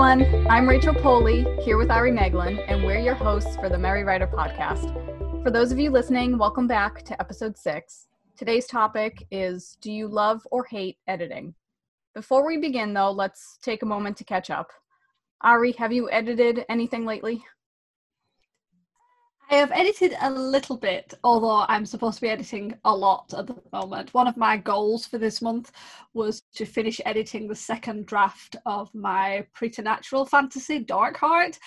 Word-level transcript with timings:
everyone. 0.00 0.46
I'm 0.48 0.68
Rachel 0.68 0.94
Poley 0.94 1.44
here 1.64 1.76
with 1.76 1.90
Ari 1.90 2.12
Meglin, 2.12 2.64
and 2.68 2.84
we're 2.84 3.00
your 3.00 3.16
hosts 3.16 3.56
for 3.56 3.68
the 3.68 3.76
Merry 3.76 4.04
Writer 4.04 4.28
podcast. 4.28 4.92
For 5.42 5.50
those 5.50 5.72
of 5.72 5.80
you 5.80 5.90
listening, 5.90 6.38
welcome 6.38 6.68
back 6.68 7.02
to 7.06 7.20
episode 7.20 7.58
six. 7.58 8.06
Today's 8.36 8.68
topic 8.68 9.26
is 9.32 9.76
Do 9.80 9.90
you 9.90 10.06
love 10.06 10.46
or 10.52 10.64
hate 10.66 10.98
editing? 11.08 11.52
Before 12.14 12.46
we 12.46 12.58
begin, 12.58 12.94
though, 12.94 13.10
let's 13.10 13.58
take 13.60 13.82
a 13.82 13.86
moment 13.86 14.16
to 14.18 14.24
catch 14.24 14.50
up. 14.50 14.68
Ari, 15.42 15.72
have 15.72 15.92
you 15.92 16.08
edited 16.12 16.64
anything 16.68 17.04
lately? 17.04 17.42
I 19.50 19.54
have 19.54 19.72
edited 19.72 20.14
a 20.20 20.30
little 20.30 20.76
bit, 20.76 21.14
although 21.24 21.64
I'm 21.68 21.86
supposed 21.86 22.16
to 22.16 22.22
be 22.22 22.28
editing 22.28 22.74
a 22.84 22.94
lot 22.94 23.32
at 23.36 23.46
the 23.46 23.56
moment. 23.72 24.12
One 24.12 24.26
of 24.26 24.36
my 24.36 24.58
goals 24.58 25.06
for 25.06 25.16
this 25.16 25.40
month 25.40 25.72
was 26.12 26.42
to 26.56 26.66
finish 26.66 27.00
editing 27.06 27.48
the 27.48 27.54
second 27.54 28.04
draft 28.04 28.56
of 28.66 28.94
my 28.94 29.46
preternatural 29.54 30.26
fantasy, 30.26 30.80
Dark 30.80 31.16
Heart, 31.16 31.58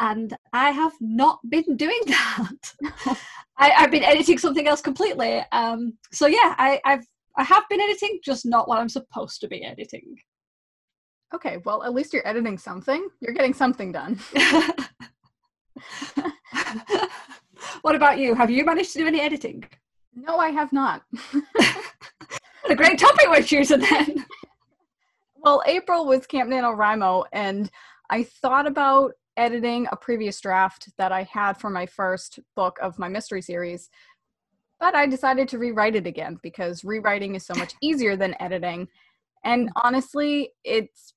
and 0.00 0.36
I 0.52 0.70
have 0.70 0.92
not 1.00 1.38
been 1.48 1.76
doing 1.76 2.00
that. 2.06 2.72
I, 3.56 3.70
have 3.70 3.90
been 3.90 4.04
editing 4.04 4.36
something 4.36 4.68
else 4.68 4.82
completely. 4.82 5.42
Um, 5.50 5.94
so 6.12 6.26
yeah, 6.26 6.54
I, 6.58 6.80
I've 6.84 7.06
I 7.36 7.42
have 7.42 7.64
been 7.68 7.80
editing, 7.80 8.20
just 8.22 8.46
not 8.46 8.68
what 8.68 8.78
I'm 8.78 8.88
supposed 8.88 9.40
to 9.40 9.48
be 9.48 9.64
editing. 9.64 10.16
Okay, 11.34 11.58
well, 11.64 11.82
at 11.82 11.92
least 11.94 12.12
you're 12.12 12.26
editing 12.28 12.58
something. 12.58 13.08
You're 13.20 13.34
getting 13.34 13.54
something 13.54 13.90
done. 13.90 14.20
what 17.84 17.94
about 17.94 18.18
you? 18.18 18.34
Have 18.34 18.50
you 18.50 18.64
managed 18.64 18.94
to 18.94 19.00
do 19.00 19.06
any 19.06 19.20
editing? 19.20 19.62
No, 20.14 20.38
I 20.38 20.48
have 20.48 20.72
not. 20.72 21.02
a 22.70 22.74
great 22.74 22.98
topic 22.98 23.26
we're 23.28 23.42
choosing 23.42 23.80
then. 23.80 24.24
Well, 25.36 25.62
April 25.66 26.06
was 26.06 26.26
Camp 26.26 26.48
NaNoWriMo, 26.48 27.24
and 27.30 27.70
I 28.08 28.22
thought 28.22 28.66
about 28.66 29.12
editing 29.36 29.86
a 29.92 29.96
previous 29.96 30.40
draft 30.40 30.88
that 30.96 31.12
I 31.12 31.24
had 31.24 31.58
for 31.58 31.68
my 31.68 31.84
first 31.84 32.38
book 32.56 32.78
of 32.80 32.98
my 32.98 33.08
mystery 33.08 33.42
series, 33.42 33.90
but 34.80 34.94
I 34.94 35.04
decided 35.04 35.46
to 35.48 35.58
rewrite 35.58 35.94
it 35.94 36.06
again 36.06 36.38
because 36.42 36.84
rewriting 36.84 37.34
is 37.34 37.44
so 37.44 37.52
much 37.54 37.74
easier 37.82 38.16
than 38.16 38.34
editing. 38.40 38.88
And 39.44 39.68
mm-hmm. 39.68 39.86
honestly, 39.86 40.52
it's 40.64 41.12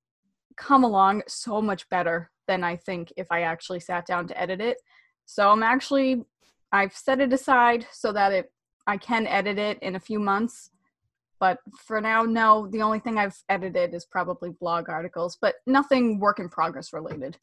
come 0.57 0.83
along 0.83 1.21
so 1.29 1.61
much 1.61 1.87
better 1.87 2.29
than 2.45 2.65
I 2.65 2.75
think 2.75 3.13
if 3.15 3.27
I 3.31 3.43
actually 3.43 3.79
sat 3.79 4.05
down 4.05 4.27
to 4.27 4.37
edit 4.37 4.59
it. 4.59 4.79
So 5.25 5.49
I'm 5.49 5.63
actually 5.63 6.25
I've 6.71 6.95
set 6.95 7.19
it 7.19 7.33
aside 7.33 7.87
so 7.91 8.11
that 8.11 8.31
it 8.31 8.51
I 8.87 8.97
can 8.97 9.27
edit 9.27 9.59
it 9.59 9.79
in 9.81 9.95
a 9.95 9.99
few 9.99 10.19
months. 10.19 10.71
But 11.39 11.59
for 11.77 12.01
now, 12.01 12.23
no, 12.23 12.67
the 12.67 12.81
only 12.81 12.99
thing 12.99 13.17
I've 13.17 13.37
edited 13.49 13.93
is 13.93 14.05
probably 14.05 14.49
blog 14.49 14.89
articles, 14.89 15.37
but 15.39 15.55
nothing 15.67 16.19
work 16.19 16.39
in 16.39 16.49
progress 16.49 16.93
related. 16.93 17.37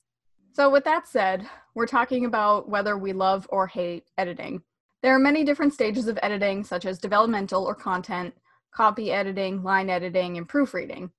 So, 0.53 0.71
with 0.71 0.85
that 0.85 1.07
said, 1.07 1.49
we're 1.75 1.87
talking 1.87 2.25
about 2.25 2.69
whether 2.69 2.97
we 2.97 3.13
love 3.13 3.47
or 3.51 3.67
hate 3.67 4.05
editing. 4.19 4.63
There 5.03 5.15
are 5.15 5.19
many 5.19 5.45
different 5.45 5.75
stages 5.75 6.09
of 6.09 6.19
editing, 6.23 6.65
such 6.65 6.87
as 6.87 6.99
developmental 6.99 7.65
or 7.65 7.75
content, 7.75 8.35
copy 8.75 9.13
editing, 9.13 9.63
line 9.63 9.91
editing, 9.91 10.39
and 10.39 10.49
proofreading. 10.49 11.11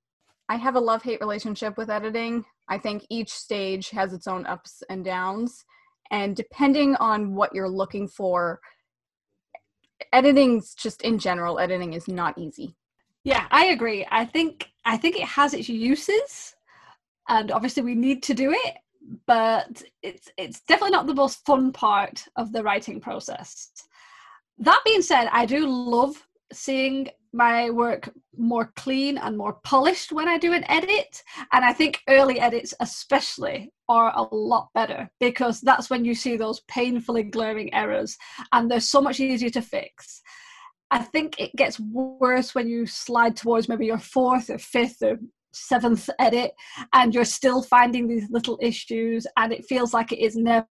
I 0.49 0.55
have 0.55 0.75
a 0.75 0.79
love 0.79 1.03
hate 1.03 1.21
relationship 1.21 1.77
with 1.77 1.89
editing. 1.89 2.45
I 2.67 2.77
think 2.77 3.05
each 3.09 3.31
stage 3.31 3.89
has 3.91 4.11
its 4.11 4.27
own 4.27 4.45
ups 4.45 4.83
and 4.89 5.03
downs. 5.03 5.65
And 6.11 6.35
depending 6.35 6.95
on 6.97 7.35
what 7.35 7.53
you're 7.53 7.69
looking 7.69 8.07
for, 8.07 8.59
editing's 10.13 10.73
just 10.75 11.01
in 11.01 11.19
general, 11.19 11.59
editing 11.59 11.93
is 11.93 12.07
not 12.07 12.37
easy. 12.37 12.75
Yeah, 13.23 13.47
I 13.49 13.67
agree. 13.67 14.05
I 14.11 14.25
think 14.25 14.69
I 14.85 14.97
think 14.97 15.15
it 15.15 15.23
has 15.25 15.53
its 15.53 15.67
uses 15.67 16.55
and 17.27 17.51
obviously 17.51 17.83
we 17.83 17.95
need 17.95 18.21
to 18.23 18.33
do 18.33 18.51
it, 18.51 18.75
but 19.25 19.81
it's 20.03 20.29
it's 20.37 20.61
definitely 20.61 20.91
not 20.91 21.07
the 21.07 21.13
most 21.13 21.45
fun 21.45 21.71
part 21.71 22.23
of 22.35 22.51
the 22.51 22.63
writing 22.63 22.99
process. 22.99 23.71
That 24.59 24.81
being 24.85 25.01
said, 25.01 25.27
I 25.31 25.45
do 25.45 25.67
love 25.67 26.15
seeing 26.53 27.09
my 27.35 27.69
work 27.69 28.09
more 28.37 28.71
clean 28.77 29.17
and 29.17 29.37
more 29.37 29.53
polished 29.63 30.11
when 30.11 30.27
I 30.27 30.37
do 30.37 30.53
an 30.53 30.63
edit. 30.69 31.21
And 31.51 31.65
I 31.65 31.73
think 31.73 32.01
early 32.07 32.39
edits, 32.39 32.73
especially, 32.79 33.71
are 33.89 34.13
a 34.15 34.23
lot 34.33 34.69
better 34.73 35.09
because 35.19 35.59
that's 35.61 35.89
when 35.89 36.05
you 36.05 36.15
see 36.15 36.37
those 36.37 36.61
painfully 36.61 37.23
glaring 37.23 37.73
errors 37.73 38.17
and 38.53 38.71
they're 38.71 38.79
so 38.79 39.01
much 39.01 39.19
easier 39.19 39.49
to 39.51 39.61
fix. 39.61 40.21
I 40.91 40.99
think 40.99 41.39
it 41.39 41.55
gets 41.55 41.79
worse 41.79 42.55
when 42.55 42.69
you 42.69 42.85
slide 42.85 43.35
towards 43.35 43.67
maybe 43.67 43.85
your 43.85 43.99
fourth 43.99 44.49
or 44.49 44.57
fifth 44.57 45.01
or 45.01 45.19
seventh 45.53 46.09
edit 46.19 46.51
and 46.93 47.13
you're 47.13 47.25
still 47.25 47.61
finding 47.61 48.07
these 48.07 48.29
little 48.29 48.57
issues 48.61 49.27
and 49.37 49.51
it 49.51 49.65
feels 49.65 49.93
like 49.93 50.11
it 50.11 50.19
is 50.19 50.37
never 50.37 50.67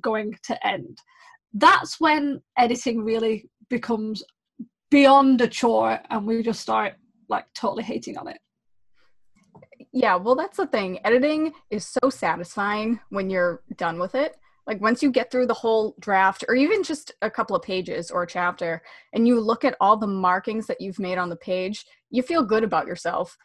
going 0.00 0.38
to 0.44 0.66
end. 0.66 0.98
That's 1.52 1.98
when 1.98 2.42
editing 2.56 3.02
really 3.02 3.48
becomes 3.68 4.22
beyond 4.90 5.40
a 5.40 5.48
chore 5.48 6.00
and 6.10 6.26
we 6.26 6.42
just 6.42 6.60
start 6.60 6.94
like 7.28 7.46
totally 7.54 7.82
hating 7.82 8.18
on 8.18 8.28
it. 8.28 8.38
Yeah 9.92 10.16
well 10.16 10.34
that's 10.34 10.56
the 10.56 10.66
thing. 10.66 10.98
Editing 11.04 11.52
is 11.70 11.86
so 11.86 12.10
satisfying 12.10 13.00
when 13.10 13.30
you're 13.30 13.62
done 13.76 13.98
with 13.98 14.14
it. 14.14 14.36
Like 14.66 14.80
once 14.80 15.02
you 15.02 15.10
get 15.10 15.30
through 15.30 15.46
the 15.46 15.54
whole 15.54 15.96
draft 16.00 16.44
or 16.48 16.54
even 16.54 16.82
just 16.82 17.12
a 17.22 17.30
couple 17.30 17.56
of 17.56 17.62
pages 17.62 18.10
or 18.10 18.22
a 18.22 18.26
chapter 18.26 18.82
and 19.12 19.26
you 19.26 19.40
look 19.40 19.64
at 19.64 19.76
all 19.80 19.96
the 19.96 20.06
markings 20.06 20.66
that 20.66 20.80
you've 20.80 20.98
made 20.98 21.18
on 21.18 21.28
the 21.28 21.36
page 21.36 21.86
you 22.10 22.22
feel 22.22 22.42
good 22.42 22.64
about 22.64 22.86
yourself. 22.86 23.36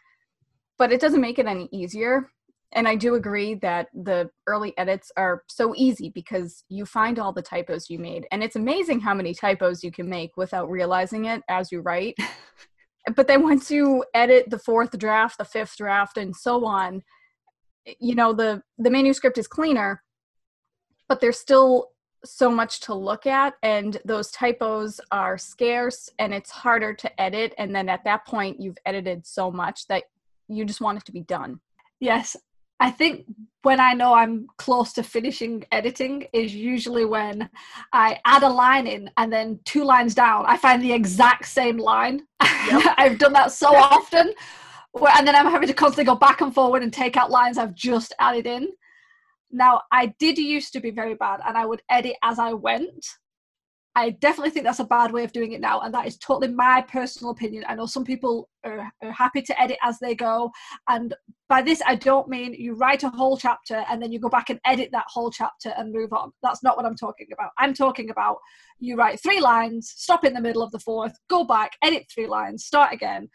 But 0.78 0.92
it 0.92 1.00
doesn't 1.00 1.20
make 1.20 1.38
it 1.38 1.46
any 1.46 1.68
easier 1.72 2.30
and 2.72 2.88
I 2.88 2.96
do 2.96 3.14
agree 3.14 3.54
that 3.56 3.88
the 3.94 4.28
early 4.46 4.76
edits 4.76 5.10
are 5.16 5.42
so 5.46 5.72
easy 5.76 6.10
because 6.10 6.64
you 6.68 6.84
find 6.84 7.18
all 7.18 7.32
the 7.32 7.42
typos 7.42 7.88
you 7.88 7.98
made. 7.98 8.26
And 8.32 8.42
it's 8.42 8.56
amazing 8.56 9.00
how 9.00 9.14
many 9.14 9.34
typos 9.34 9.84
you 9.84 9.92
can 9.92 10.08
make 10.08 10.36
without 10.36 10.70
realizing 10.70 11.26
it 11.26 11.42
as 11.48 11.70
you 11.70 11.80
write. 11.80 12.16
but 13.14 13.28
then 13.28 13.42
once 13.42 13.70
you 13.70 14.04
edit 14.14 14.50
the 14.50 14.58
fourth 14.58 14.98
draft, 14.98 15.38
the 15.38 15.44
fifth 15.44 15.76
draft, 15.76 16.18
and 16.18 16.34
so 16.34 16.64
on, 16.66 17.02
you 18.00 18.16
know, 18.16 18.32
the, 18.32 18.62
the 18.78 18.90
manuscript 18.90 19.38
is 19.38 19.46
cleaner, 19.46 20.02
but 21.08 21.20
there's 21.20 21.38
still 21.38 21.90
so 22.24 22.50
much 22.50 22.80
to 22.80 22.94
look 22.94 23.26
at 23.26 23.54
and 23.62 23.98
those 24.04 24.30
typos 24.32 25.00
are 25.12 25.38
scarce 25.38 26.08
and 26.18 26.34
it's 26.34 26.50
harder 26.50 26.92
to 26.92 27.20
edit 27.20 27.54
and 27.56 27.74
then 27.74 27.88
at 27.88 28.02
that 28.02 28.26
point 28.26 28.60
you've 28.60 28.78
edited 28.84 29.24
so 29.24 29.50
much 29.50 29.86
that 29.86 30.04
you 30.48 30.64
just 30.64 30.80
want 30.80 30.98
it 30.98 31.04
to 31.04 31.12
be 31.12 31.20
done 31.20 31.60
yes 32.00 32.34
I 32.78 32.90
think 32.90 33.26
when 33.62 33.80
I 33.80 33.94
know 33.94 34.14
I'm 34.14 34.46
close 34.58 34.92
to 34.92 35.02
finishing 35.02 35.64
editing 35.72 36.26
is 36.32 36.54
usually 36.54 37.04
when 37.04 37.48
I 37.92 38.20
add 38.24 38.42
a 38.42 38.48
line 38.48 38.86
in 38.86 39.10
and 39.16 39.32
then 39.32 39.58
two 39.64 39.82
lines 39.82 40.14
down, 40.14 40.44
I 40.46 40.56
find 40.56 40.82
the 40.82 40.92
exact 40.92 41.46
same 41.46 41.78
line. 41.78 42.22
Yep. 42.42 42.94
I've 42.98 43.18
done 43.18 43.32
that 43.32 43.50
so 43.52 43.74
often. 43.74 44.32
And 44.94 45.26
then 45.26 45.34
I'm 45.34 45.46
having 45.46 45.68
to 45.68 45.74
constantly 45.74 46.04
go 46.04 46.14
back 46.14 46.40
and 46.42 46.54
forward 46.54 46.82
and 46.82 46.92
take 46.92 47.16
out 47.16 47.30
lines 47.30 47.58
I've 47.58 47.74
just 47.74 48.14
added 48.20 48.46
in. 48.46 48.68
Now, 49.50 49.82
I 49.90 50.14
did 50.18 50.38
used 50.38 50.72
to 50.74 50.80
be 50.80 50.90
very 50.90 51.14
bad 51.14 51.40
and 51.46 51.56
I 51.56 51.66
would 51.66 51.82
edit 51.90 52.16
as 52.22 52.38
I 52.38 52.52
went. 52.52 53.06
I 53.96 54.10
definitely 54.10 54.50
think 54.50 54.66
that's 54.66 54.78
a 54.78 54.84
bad 54.84 55.10
way 55.10 55.24
of 55.24 55.32
doing 55.32 55.52
it 55.52 55.60
now, 55.62 55.80
and 55.80 55.92
that 55.94 56.06
is 56.06 56.18
totally 56.18 56.52
my 56.52 56.82
personal 56.82 57.30
opinion. 57.30 57.64
I 57.66 57.74
know 57.74 57.86
some 57.86 58.04
people 58.04 58.50
are, 58.62 58.92
are, 59.02 59.10
happy 59.10 59.40
to 59.40 59.58
edit 59.58 59.78
as 59.82 59.98
they 59.98 60.14
go, 60.14 60.52
and 60.86 61.14
by 61.48 61.62
this 61.62 61.80
I 61.86 61.94
don't 61.94 62.28
mean 62.28 62.52
you 62.52 62.74
write 62.74 63.04
a 63.04 63.08
whole 63.08 63.38
chapter 63.38 63.86
and 63.90 64.02
then 64.02 64.12
you 64.12 64.20
go 64.20 64.28
back 64.28 64.50
and 64.50 64.60
edit 64.66 64.90
that 64.92 65.06
whole 65.08 65.30
chapter 65.30 65.72
and 65.78 65.94
move 65.94 66.12
on. 66.12 66.30
That's 66.42 66.62
not 66.62 66.76
what 66.76 66.84
I'm 66.84 66.94
talking 66.94 67.28
about. 67.32 67.52
I'm 67.56 67.72
talking 67.72 68.10
about 68.10 68.36
you 68.80 68.96
write 68.96 69.18
three 69.22 69.40
lines, 69.40 69.94
stop 69.96 70.26
in 70.26 70.34
the 70.34 70.42
middle 70.42 70.62
of 70.62 70.72
the 70.72 70.78
fourth, 70.78 71.18
go 71.30 71.44
back, 71.44 71.72
edit 71.82 72.04
three 72.14 72.26
lines, 72.26 72.66
start 72.66 72.92
again, 72.92 73.30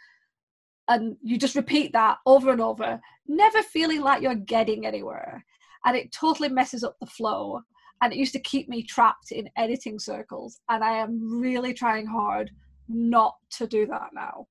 and 0.87 1.17
you 1.23 1.39
just 1.39 1.55
repeat 1.55 1.91
that 1.93 2.19
over 2.27 2.51
and 2.51 2.61
over, 2.61 3.01
never 3.27 3.63
feeling 3.63 4.01
like 4.01 4.21
you're 4.21 4.35
getting 4.35 4.85
anywhere, 4.85 5.43
and 5.85 5.97
it 5.97 6.11
totally 6.11 6.49
messes 6.49 6.83
up 6.83 6.97
the 6.99 7.07
flow 7.07 7.61
and 8.01 8.11
it 8.11 8.17
used 8.17 8.33
to 8.33 8.39
keep 8.39 8.67
me 8.67 8.83
trapped 8.83 9.31
in 9.31 9.49
editing 9.57 9.99
circles 9.99 10.59
and 10.69 10.83
i 10.83 10.91
am 10.93 11.39
really 11.39 11.73
trying 11.73 12.05
hard 12.05 12.51
not 12.93 13.35
to 13.51 13.67
do 13.67 13.85
that 13.85 14.09
now. 14.13 14.47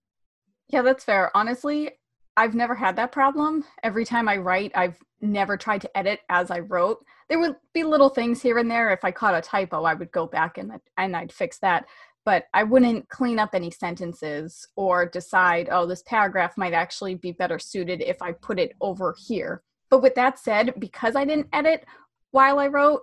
Yeah 0.69 0.83
that's 0.83 1.05
fair. 1.05 1.31
Honestly 1.37 1.91
i've 2.37 2.55
never 2.55 2.75
had 2.75 2.97
that 2.97 3.13
problem. 3.13 3.65
Every 3.83 4.05
time 4.05 4.29
i 4.29 4.37
write 4.37 4.73
i've 4.75 4.99
never 5.21 5.57
tried 5.57 5.83
to 5.83 5.97
edit 5.97 6.21
as 6.29 6.51
i 6.51 6.61
wrote. 6.61 7.05
There 7.29 7.39
would 7.39 7.57
be 7.75 7.85
little 7.85 8.09
things 8.09 8.43
here 8.43 8.59
and 8.59 8.71
there. 8.71 8.91
If 8.91 9.05
i 9.05 9.11
caught 9.11 9.35
a 9.35 9.41
typo 9.41 9.85
i 9.85 9.95
would 9.95 10.13
go 10.13 10.27
back 10.27 10.59
and, 10.59 10.73
and 10.97 11.17
i'd 11.17 11.33
fix 11.33 11.59
that. 11.59 11.87
But 12.25 12.45
i 12.55 12.63
wouldn't 12.63 13.09
clean 13.09 13.39
up 13.39 13.51
any 13.55 13.71
sentences 13.71 14.67
or 14.77 15.07
decide 15.07 15.69
oh 15.71 15.87
this 15.87 16.03
paragraph 16.05 16.57
might 16.57 16.73
actually 16.73 17.17
be 17.17 17.33
better 17.33 17.59
suited 17.59 18.01
if 18.01 18.23
i 18.23 18.33
put 18.33 18.59
it 18.59 18.73
over 18.81 19.15
here. 19.27 19.63
But 19.91 20.03
with 20.03 20.15
that 20.15 20.39
said 20.39 20.75
because 20.79 21.17
i 21.17 21.25
didn't 21.25 21.49
edit 21.53 21.85
while 22.31 22.59
i 22.59 22.69
wrote 22.69 23.03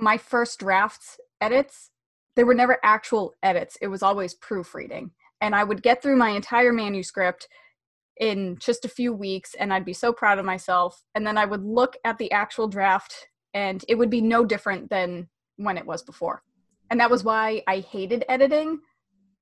my 0.00 0.16
first 0.16 0.60
drafts 0.60 1.18
edits, 1.40 1.90
they 2.36 2.44
were 2.44 2.54
never 2.54 2.78
actual 2.82 3.34
edits. 3.42 3.76
It 3.80 3.88
was 3.88 4.02
always 4.02 4.34
proofreading. 4.34 5.10
And 5.40 5.54
I 5.54 5.64
would 5.64 5.82
get 5.82 6.02
through 6.02 6.16
my 6.16 6.30
entire 6.30 6.72
manuscript 6.72 7.48
in 8.18 8.56
just 8.58 8.84
a 8.84 8.88
few 8.88 9.12
weeks 9.12 9.54
and 9.54 9.72
I'd 9.72 9.84
be 9.84 9.94
so 9.94 10.12
proud 10.12 10.38
of 10.38 10.44
myself. 10.44 11.02
And 11.14 11.26
then 11.26 11.38
I 11.38 11.46
would 11.46 11.64
look 11.64 11.96
at 12.04 12.18
the 12.18 12.30
actual 12.32 12.68
draft 12.68 13.28
and 13.54 13.84
it 13.88 13.96
would 13.96 14.10
be 14.10 14.20
no 14.20 14.44
different 14.44 14.90
than 14.90 15.28
when 15.56 15.78
it 15.78 15.86
was 15.86 16.02
before. 16.02 16.42
And 16.90 17.00
that 17.00 17.10
was 17.10 17.24
why 17.24 17.62
I 17.66 17.78
hated 17.78 18.24
editing 18.28 18.80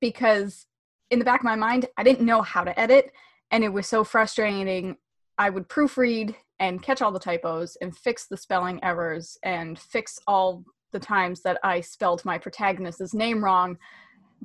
because 0.00 0.66
in 1.11 1.19
the 1.19 1.25
back 1.25 1.40
of 1.40 1.44
my 1.44 1.56
mind, 1.56 1.87
I 1.96 2.04
didn't 2.04 2.26
know 2.26 2.43
how 2.43 2.62
to 2.62 2.78
edit. 2.78 3.11
And 3.50 3.64
it 3.64 3.72
was 3.72 3.87
so 3.87 4.04
frustrating. 4.04 4.96
I 5.38 5.50
would 5.50 5.69
proofread 5.69 6.34
and 6.60 6.82
catch 6.82 7.02
all 7.02 7.12
the 7.12 7.19
typos 7.19 7.76
and 7.81 7.96
fix 7.96 8.26
the 8.26 8.37
spelling 8.37 8.82
errors 8.82 9.38
and 9.43 9.78
fix 9.78 10.19
all 10.26 10.64
the 10.93 10.99
times 10.99 11.43
that 11.43 11.58
I 11.62 11.81
spelled 11.81 12.25
my 12.25 12.38
protagonist's 12.38 13.14
name 13.14 13.44
wrong, 13.44 13.78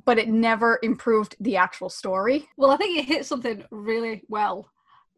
but 0.04 0.18
it 0.18 0.28
never 0.28 0.78
improved 0.82 1.36
the 1.40 1.56
actual 1.56 1.88
story. 1.88 2.48
Well, 2.56 2.70
I 2.70 2.76
think 2.76 2.96
you 2.96 3.02
hit 3.02 3.26
something 3.26 3.64
really 3.70 4.22
well, 4.28 4.70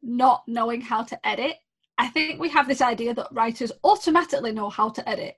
not 0.03 0.45
knowing 0.47 0.81
how 0.81 1.03
to 1.03 1.27
edit. 1.27 1.57
I 1.99 2.09
think 2.09 2.41
we 2.41 2.49
have 2.51 2.69
this 2.69 2.83
idea 2.83 3.15
that 3.15 3.29
writers 3.33 3.73
automatically 3.83 4.53
know 4.53 4.69
how 4.69 4.91
to 4.91 5.09
edit, 5.09 5.37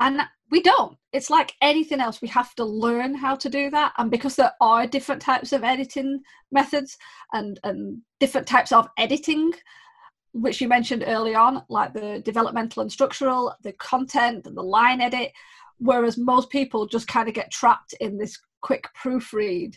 and 0.00 0.22
we 0.50 0.62
don't. 0.62 0.96
It's 1.12 1.30
like 1.30 1.54
anything 1.60 2.00
else, 2.00 2.22
we 2.22 2.28
have 2.28 2.54
to 2.54 2.64
learn 2.64 3.14
how 3.14 3.34
to 3.36 3.48
do 3.48 3.70
that. 3.70 3.92
And 3.98 4.10
because 4.10 4.36
there 4.36 4.52
are 4.60 4.86
different 4.86 5.20
types 5.20 5.52
of 5.52 5.64
editing 5.64 6.22
methods 6.52 6.96
and, 7.32 7.58
and 7.64 8.02
different 8.20 8.46
types 8.46 8.72
of 8.72 8.88
editing, 8.96 9.52
which 10.36 10.60
you 10.60 10.68
mentioned 10.68 11.04
early 11.06 11.34
on, 11.34 11.62
like 11.68 11.94
the 11.94 12.20
developmental 12.24 12.82
and 12.82 12.92
structural, 12.92 13.54
the 13.62 13.72
content, 13.72 14.46
and 14.46 14.56
the 14.56 14.62
line 14.62 15.00
edit, 15.00 15.32
whereas 15.78 16.18
most 16.18 16.50
people 16.50 16.86
just 16.86 17.08
kind 17.08 17.26
of 17.26 17.34
get 17.34 17.50
trapped 17.50 17.94
in 18.00 18.18
this 18.18 18.38
quick 18.60 18.86
proofread. 19.02 19.76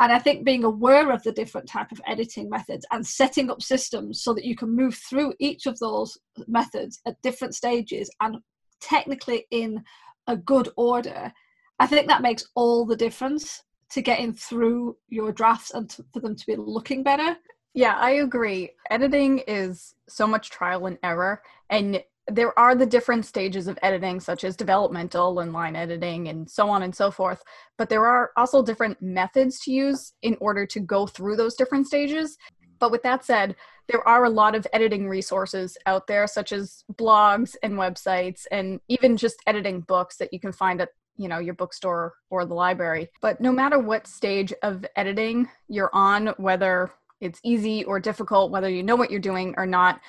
And 0.00 0.10
I 0.10 0.18
think 0.18 0.44
being 0.44 0.64
aware 0.64 1.10
of 1.10 1.22
the 1.24 1.32
different 1.32 1.68
type 1.68 1.92
of 1.92 2.00
editing 2.06 2.48
methods 2.48 2.86
and 2.90 3.06
setting 3.06 3.50
up 3.50 3.60
systems 3.60 4.22
so 4.22 4.32
that 4.32 4.44
you 4.44 4.56
can 4.56 4.74
move 4.74 4.94
through 4.94 5.34
each 5.40 5.66
of 5.66 5.78
those 5.78 6.16
methods 6.46 7.00
at 7.04 7.20
different 7.22 7.54
stages 7.54 8.10
and 8.20 8.38
technically 8.80 9.46
in 9.50 9.82
a 10.26 10.36
good 10.36 10.68
order, 10.76 11.32
I 11.78 11.86
think 11.86 12.06
that 12.06 12.22
makes 12.22 12.46
all 12.54 12.86
the 12.86 12.96
difference 12.96 13.62
to 13.90 14.02
getting 14.02 14.32
through 14.34 14.96
your 15.08 15.32
drafts 15.32 15.72
and 15.72 15.90
to, 15.90 16.04
for 16.12 16.20
them 16.20 16.36
to 16.36 16.46
be 16.46 16.56
looking 16.56 17.02
better. 17.02 17.36
Yeah, 17.74 17.96
I 17.96 18.10
agree. 18.12 18.70
Editing 18.90 19.40
is 19.46 19.94
so 20.08 20.26
much 20.26 20.50
trial 20.50 20.86
and 20.86 20.98
error, 21.02 21.42
and 21.70 22.02
there 22.30 22.58
are 22.58 22.74
the 22.74 22.86
different 22.86 23.24
stages 23.24 23.68
of 23.68 23.78
editing, 23.82 24.20
such 24.20 24.44
as 24.44 24.56
developmental 24.56 25.40
and 25.40 25.52
line 25.52 25.76
editing, 25.76 26.28
and 26.28 26.50
so 26.50 26.68
on 26.68 26.82
and 26.82 26.94
so 26.94 27.10
forth. 27.10 27.42
But 27.76 27.88
there 27.88 28.06
are 28.06 28.32
also 28.36 28.62
different 28.62 29.00
methods 29.00 29.60
to 29.60 29.72
use 29.72 30.12
in 30.22 30.36
order 30.40 30.66
to 30.66 30.80
go 30.80 31.06
through 31.06 31.36
those 31.36 31.54
different 31.54 31.86
stages. 31.86 32.36
But 32.78 32.90
with 32.90 33.02
that 33.02 33.24
said, 33.24 33.56
there 33.88 34.06
are 34.06 34.24
a 34.24 34.30
lot 34.30 34.54
of 34.54 34.66
editing 34.72 35.08
resources 35.08 35.76
out 35.86 36.06
there, 36.06 36.26
such 36.26 36.52
as 36.52 36.84
blogs 36.94 37.54
and 37.62 37.74
websites, 37.74 38.42
and 38.50 38.80
even 38.88 39.16
just 39.16 39.42
editing 39.46 39.80
books 39.80 40.16
that 40.18 40.32
you 40.32 40.40
can 40.40 40.52
find 40.52 40.80
at 40.80 40.90
you 41.16 41.28
know 41.28 41.38
your 41.38 41.54
bookstore 41.54 42.14
or 42.30 42.44
the 42.44 42.54
library. 42.54 43.10
But 43.20 43.40
no 43.40 43.52
matter 43.52 43.78
what 43.78 44.06
stage 44.06 44.52
of 44.62 44.84
editing 44.96 45.48
you're 45.68 45.90
on, 45.92 46.28
whether 46.36 46.92
it's 47.20 47.40
easy 47.44 47.84
or 47.84 48.00
difficult, 48.00 48.50
whether 48.50 48.68
you 48.68 48.82
know 48.82 48.96
what 48.96 49.10
you're 49.10 49.20
doing 49.20 49.54
or 49.56 49.66
not, 49.66 50.00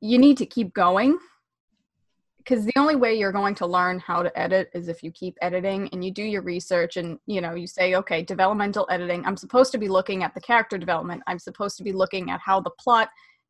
you 0.00 0.18
need 0.18 0.36
to 0.38 0.46
keep 0.46 0.74
going. 0.74 1.18
Because 2.38 2.64
the 2.64 2.72
only 2.76 2.94
way 2.94 3.14
you're 3.14 3.32
going 3.32 3.56
to 3.56 3.66
learn 3.66 3.98
how 3.98 4.22
to 4.22 4.38
edit 4.38 4.70
is 4.72 4.86
if 4.86 5.02
you 5.02 5.10
keep 5.10 5.36
editing 5.42 5.88
and 5.92 6.04
you 6.04 6.12
do 6.12 6.22
your 6.22 6.42
research 6.42 6.96
and 6.96 7.18
you 7.26 7.40
know 7.40 7.56
you 7.56 7.66
say 7.66 7.96
okay 7.96 8.22
developmental 8.22 8.86
editing. 8.88 9.24
I'm 9.26 9.36
supposed 9.36 9.72
to 9.72 9.78
be 9.78 9.88
looking 9.88 10.22
at 10.22 10.32
the 10.32 10.40
character 10.40 10.78
development. 10.78 11.24
I'm 11.26 11.40
supposed 11.40 11.76
to 11.78 11.82
be 11.82 11.92
looking 11.92 12.30
at 12.30 12.40
how 12.40 12.60
the 12.60 12.70
plot 12.78 13.08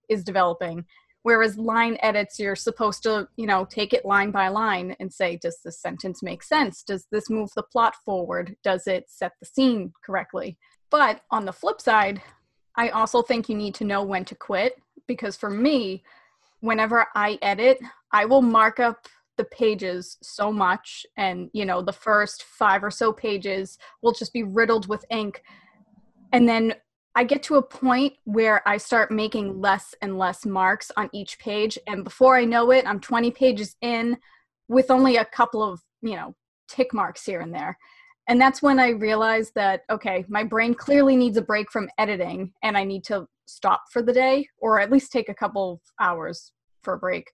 is 0.08 0.24
developing. 0.24 0.86
Whereas 1.24 1.58
line 1.58 1.98
edits 2.00 2.38
you're 2.38 2.56
supposed 2.56 3.02
to 3.02 3.28
you 3.36 3.46
know 3.46 3.66
take 3.66 3.92
it 3.92 4.06
line 4.06 4.30
by 4.30 4.48
line 4.48 4.96
and 4.98 5.12
say 5.12 5.36
does 5.36 5.58
this 5.62 5.78
sentence 5.78 6.22
make 6.22 6.42
sense? 6.42 6.82
Does 6.82 7.06
this 7.12 7.28
move 7.28 7.50
the 7.54 7.64
plot 7.64 7.96
forward? 8.02 8.56
Does 8.64 8.86
it 8.86 9.10
set 9.10 9.32
the 9.40 9.46
scene 9.46 9.92
correctly 10.06 10.56
but 10.96 11.20
on 11.30 11.44
the 11.44 11.52
flip 11.52 11.80
side 11.80 12.22
i 12.76 12.88
also 12.90 13.22
think 13.22 13.48
you 13.48 13.54
need 13.54 13.74
to 13.74 13.84
know 13.84 14.02
when 14.02 14.24
to 14.24 14.34
quit 14.34 14.80
because 15.06 15.36
for 15.36 15.50
me 15.50 16.02
whenever 16.60 17.06
I 17.14 17.38
edit, 17.42 17.78
I 18.12 18.24
will 18.24 18.42
mark 18.42 18.80
up 18.80 19.06
the 19.36 19.44
pages 19.44 20.16
so 20.22 20.50
much 20.50 21.04
and 21.18 21.50
you 21.52 21.66
know 21.66 21.82
the 21.82 21.92
first 21.92 22.42
5 22.42 22.84
or 22.84 22.90
so 22.90 23.12
pages 23.12 23.78
will 24.02 24.12
just 24.12 24.32
be 24.32 24.42
riddled 24.42 24.88
with 24.88 25.04
ink. 25.10 25.42
And 26.32 26.48
then 26.48 26.74
I 27.14 27.24
get 27.24 27.42
to 27.44 27.56
a 27.56 27.62
point 27.62 28.14
where 28.24 28.66
I 28.68 28.76
start 28.78 29.10
making 29.10 29.60
less 29.60 29.94
and 30.02 30.18
less 30.18 30.44
marks 30.44 30.90
on 30.96 31.08
each 31.12 31.38
page. 31.38 31.78
And 31.86 32.04
before 32.04 32.36
I 32.36 32.44
know 32.44 32.70
it 32.70 32.86
I'm 32.86 33.00
20 33.00 33.30
pages 33.30 33.76
in 33.82 34.18
with 34.68 34.90
only 34.90 35.16
a 35.16 35.24
couple 35.24 35.62
of 35.62 35.82
you 36.02 36.16
know 36.16 36.34
tick 36.68 36.94
marks 36.94 37.24
here 37.24 37.40
and 37.40 37.54
there 37.54 37.78
and 38.28 38.40
that's 38.40 38.62
when 38.62 38.78
I 38.78 38.90
realized 38.90 39.52
that 39.54 39.82
okay 39.90 40.24
my 40.28 40.44
brain 40.44 40.74
clearly 40.74 41.16
needs 41.16 41.36
a 41.36 41.42
break 41.42 41.70
from 41.70 41.88
editing 41.98 42.52
and 42.62 42.76
I 42.76 42.84
need 42.84 43.04
to 43.04 43.26
stop 43.46 43.84
for 43.92 44.02
the 44.02 44.12
day 44.12 44.48
or 44.58 44.80
at 44.80 44.90
least 44.90 45.12
take 45.12 45.28
a 45.28 45.34
couple 45.34 45.74
of 45.74 45.80
hours 46.00 46.52
for 46.82 46.94
a 46.94 46.98
break. 46.98 47.30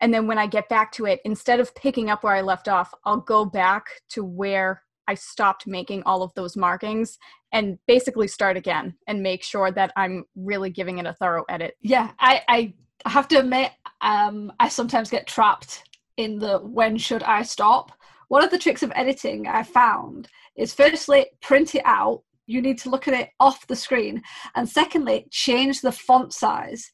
And 0.00 0.14
then 0.14 0.26
when 0.26 0.38
I 0.38 0.46
get 0.46 0.68
back 0.68 0.92
to 0.92 1.06
it, 1.06 1.20
instead 1.24 1.60
of 1.60 1.74
picking 1.74 2.08
up 2.08 2.24
where 2.24 2.34
I 2.34 2.40
left 2.40 2.68
off, 2.68 2.92
I'll 3.04 3.20
go 3.20 3.44
back 3.44 3.84
to 4.10 4.24
where 4.24 4.82
I 5.06 5.14
stopped 5.14 5.66
making 5.66 6.02
all 6.04 6.22
of 6.22 6.32
those 6.34 6.56
markings 6.56 7.18
and 7.52 7.78
basically 7.86 8.28
start 8.28 8.56
again 8.56 8.94
and 9.08 9.22
make 9.22 9.42
sure 9.42 9.70
that 9.72 9.92
I'm 9.96 10.24
really 10.36 10.70
giving 10.70 10.98
it 10.98 11.06
a 11.06 11.12
thorough 11.14 11.44
edit. 11.48 11.76
Yeah, 11.82 12.12
I, 12.18 12.42
I 12.48 12.74
have 13.06 13.28
to 13.28 13.40
admit, 13.40 13.72
um, 14.00 14.52
I 14.60 14.68
sometimes 14.68 15.10
get 15.10 15.26
trapped 15.26 15.84
in 16.16 16.38
the 16.38 16.58
when 16.58 16.96
should 16.96 17.22
I 17.22 17.42
stop. 17.42 17.92
One 18.30 18.44
of 18.44 18.52
the 18.52 18.58
tricks 18.58 18.84
of 18.84 18.92
editing 18.94 19.48
I 19.48 19.64
found 19.64 20.28
is 20.56 20.72
firstly, 20.72 21.26
print 21.40 21.74
it 21.74 21.82
out 21.84 22.22
you 22.46 22.62
need 22.62 22.78
to 22.78 22.90
look 22.90 23.08
at 23.08 23.14
it 23.14 23.30
off 23.40 23.66
the 23.66 23.74
screen. 23.74 24.22
And 24.54 24.68
secondly, 24.68 25.26
change 25.32 25.80
the 25.80 25.90
font 25.90 26.32
size 26.32 26.88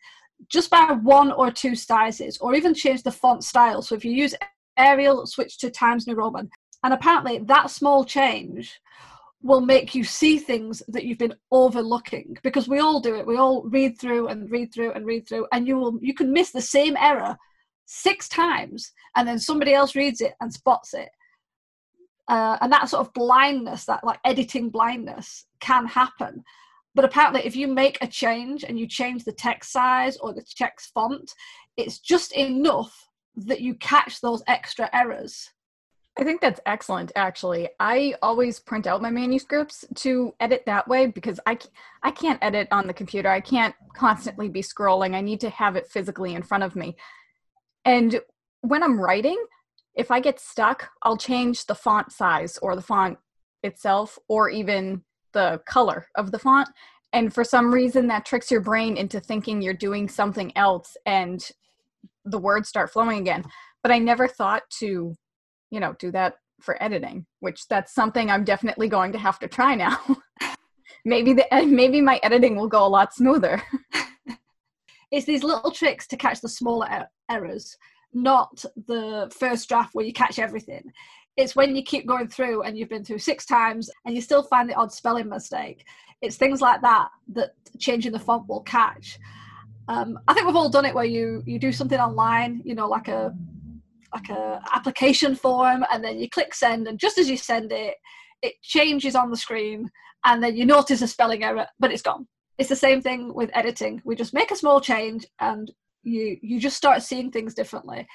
just 0.49 0.71
by 0.71 0.93
one 1.03 1.33
or 1.33 1.51
two 1.51 1.75
sizes, 1.75 2.39
or 2.39 2.55
even 2.55 2.73
change 2.73 3.03
the 3.03 3.13
font 3.13 3.45
style. 3.45 3.83
So 3.83 3.95
if 3.95 4.03
you 4.03 4.13
use 4.13 4.35
Arial, 4.79 5.27
switch 5.27 5.59
to 5.59 5.71
Times 5.71 6.07
New 6.07 6.15
Roman. 6.15 6.49
And 6.85 6.95
apparently, 6.95 7.39
that 7.41 7.71
small 7.71 8.03
change 8.05 8.81
will 9.43 9.61
make 9.61 9.95
you 9.95 10.05
see 10.05 10.39
things 10.39 10.83
that 10.89 11.05
you've 11.05 11.19
been 11.19 11.37
overlooking 11.51 12.37
because 12.43 12.67
we 12.67 12.79
all 12.79 13.01
do 13.01 13.17
it. 13.17 13.27
We 13.27 13.37
all 13.37 13.63
read 13.65 13.99
through 13.99 14.29
and 14.29 14.51
read 14.51 14.73
through 14.73 14.93
and 14.93 15.05
read 15.05 15.29
through, 15.29 15.47
and 15.53 15.67
you 15.67 15.77
will 15.77 15.99
you 16.01 16.15
can 16.15 16.33
miss 16.33 16.51
the 16.51 16.63
same 16.63 16.97
error 16.97 17.37
six 17.85 18.27
times, 18.27 18.93
and 19.17 19.29
then 19.29 19.39
somebody 19.39 19.75
else 19.75 19.95
reads 19.95 20.23
it 20.23 20.33
and 20.41 20.51
spots 20.51 20.95
it 20.95 21.11
uh, 22.29 22.59
and 22.61 22.73
that 22.73 22.89
sort 22.89 23.07
of 23.07 23.13
blindness 23.13 23.85
that 23.85 24.05
like 24.05 24.19
editing 24.25 24.71
blindness 24.71 25.47
can 25.61 25.87
happen 25.87 26.43
but 26.95 27.05
apparently 27.05 27.43
if 27.45 27.55
you 27.55 27.67
make 27.67 27.99
a 28.01 28.07
change 28.07 28.65
and 28.65 28.79
you 28.79 28.87
change 28.87 29.25
the 29.25 29.33
text 29.33 29.71
size 29.73 30.17
or 30.19 30.33
the 30.33 30.45
text 30.57 30.93
font 30.93 31.35
it's 31.77 31.99
just 31.99 32.33
enough 32.33 33.09
that 33.37 33.61
you 33.61 33.75
catch 33.75 34.21
those 34.21 34.43
extra 34.47 34.89
errors 34.93 35.51
I 36.19 36.25
think 36.25 36.41
that's 36.41 36.61
excellent 36.65 37.13
actually. 37.15 37.69
I 37.79 38.15
always 38.23 38.59
print 38.59 38.87
out 38.87 39.03
my 39.03 39.11
manuscripts 39.11 39.85
to 39.97 40.35
edit 40.41 40.63
that 40.65 40.89
way 40.89 41.07
because 41.07 41.39
I 41.47 41.59
I 42.03 42.11
can't 42.11 42.43
edit 42.43 42.69
on 42.71 42.87
the 42.87 42.95
computer. 42.95 43.29
I 43.29 43.41
can't 43.41 43.75
constantly 43.95 44.49
be 44.49 44.63
scrolling. 44.63 45.15
I 45.15 45.21
need 45.21 45.41
to 45.41 45.51
have 45.51 45.77
it 45.77 45.89
physically 45.89 46.35
in 46.35 46.43
front 46.43 46.65
of 46.65 46.75
me. 46.75 46.97
And 47.85 48.19
when 48.63 48.83
I'm 48.83 48.99
writing, 48.99 49.43
if 49.97 50.11
I 50.11 50.21
get 50.21 50.39
stuck, 50.39 50.91
I'll 51.03 51.17
change 51.17 51.67
the 51.67 51.75
font 51.75 52.13
size 52.13 52.59
or 52.59 52.77
the 52.77 52.83
font 52.83 53.19
itself 53.63 54.19
or 54.29 54.51
even 54.51 55.03
the 55.33 55.61
color 55.67 56.07
of 56.15 56.31
the 56.31 56.39
font. 56.39 56.69
And 57.13 57.33
for 57.33 57.45
some 57.45 57.73
reason, 57.73 58.07
that 58.09 58.27
tricks 58.27 58.51
your 58.51 58.61
brain 58.61 58.97
into 58.97 59.21
thinking 59.21 59.63
you're 59.63 59.75
doing 59.75 60.09
something 60.09 60.55
else 60.57 60.97
and 61.07 61.43
the 62.25 62.39
words 62.39 62.69
start 62.69 62.93
flowing 62.93 63.19
again. 63.21 63.45
But 63.83 63.91
I 63.91 63.99
never 63.99 64.29
thought 64.29 64.63
to, 64.81 65.15
you 65.71 65.81
know, 65.81 65.95
do 65.99 66.11
that 66.11 66.35
for 66.61 66.83
editing, 66.83 67.27
which 67.41 67.67
that's 67.69 67.95
something 67.95 68.31
I'm 68.31 68.45
definitely 68.45 68.89
going 68.89 69.13
to 69.13 69.19
have 69.19 69.39
to 69.39 69.49
try 69.49 69.75
now. 69.75 69.99
maybe 71.05 71.33
the 71.33 71.47
maybe 71.67 72.01
my 72.01 72.21
editing 72.23 72.57
will 72.57 72.69
go 72.69 72.85
a 72.85 72.89
lot 72.89 73.15
smoother. 73.15 73.63
it's 75.11 75.27
these 75.27 75.45
little 75.45 75.71
tricks 75.71 76.07
to 76.09 76.17
catch 76.17 76.41
the 76.41 76.49
smaller 76.49 76.89
er- 76.91 77.11
errors 77.31 77.77
not 78.17 78.65
the 78.87 79.31
first 79.39 79.69
draft 79.69 79.95
where 79.95 80.05
you 80.05 80.13
catch 80.13 80.39
everything. 80.39 80.91
It's 81.37 81.55
when 81.55 81.77
you 81.77 81.83
keep 81.83 82.07
going 82.07 82.29
through 82.29 82.63
and 82.63 82.77
you've 82.77 82.89
been 82.89 83.05
through 83.05 83.19
six 83.19 83.45
times 83.45 83.91
and 84.05 84.15
you 84.15 84.23
still 84.23 84.43
find 84.43 84.69
the 84.69 84.75
odd 84.75 84.91
spelling 84.91 85.29
mistake. 85.29 85.85
It's 86.23 86.37
things 86.37 86.63
like 86.63 86.81
that 86.81 87.09
that 87.35 87.51
changing 87.79 88.13
the 88.13 88.19
font 88.19 88.49
will 88.49 88.63
catch. 88.63 89.19
Um, 89.89 90.19
I 90.27 90.33
think 90.33 90.47
we've 90.47 90.57
all 90.57 90.71
done 90.71 90.87
it 90.87 90.95
where 90.95 91.05
you 91.05 91.43
you 91.47 91.59
do 91.59 91.73
something 91.73 92.01
online, 92.01 92.63
you 92.65 92.75
know, 92.75 92.89
like 92.89 93.09
a 93.09 93.35
like 94.15 94.31
a 94.31 94.63
application 94.75 95.35
form, 95.35 95.85
and 95.93 96.03
then 96.03 96.19
you 96.19 96.29
click 96.31 96.55
send, 96.55 96.89
and 96.89 96.99
just 96.99 97.19
as 97.19 97.29
you 97.29 97.37
send 97.37 97.71
it, 97.71 97.97
it 98.41 98.55
changes 98.63 99.15
on 99.15 99.31
the 99.31 99.37
screen, 99.37 99.91
and 100.25 100.43
then 100.43 100.57
you 100.57 100.65
notice 100.65 101.03
a 101.03 101.07
spelling 101.07 101.45
error, 101.45 101.67
but 101.79 101.93
it's 101.93 102.03
gone. 102.03 102.27
it's 102.59 102.71
the 102.71 102.77
same 102.77 103.03
thing 103.03 103.35
with 103.35 103.51
editing. 103.53 104.01
We 104.05 104.17
just 104.17 104.35
make 104.35 104.51
a 104.51 104.57
small 104.57 104.81
change 104.81 105.27
and 105.41 105.71
you 106.07 106.39
you 106.41 106.61
just 106.61 106.77
start 106.77 107.03
seeing 107.03 107.31
things 107.31 107.55
differently. 107.55 108.07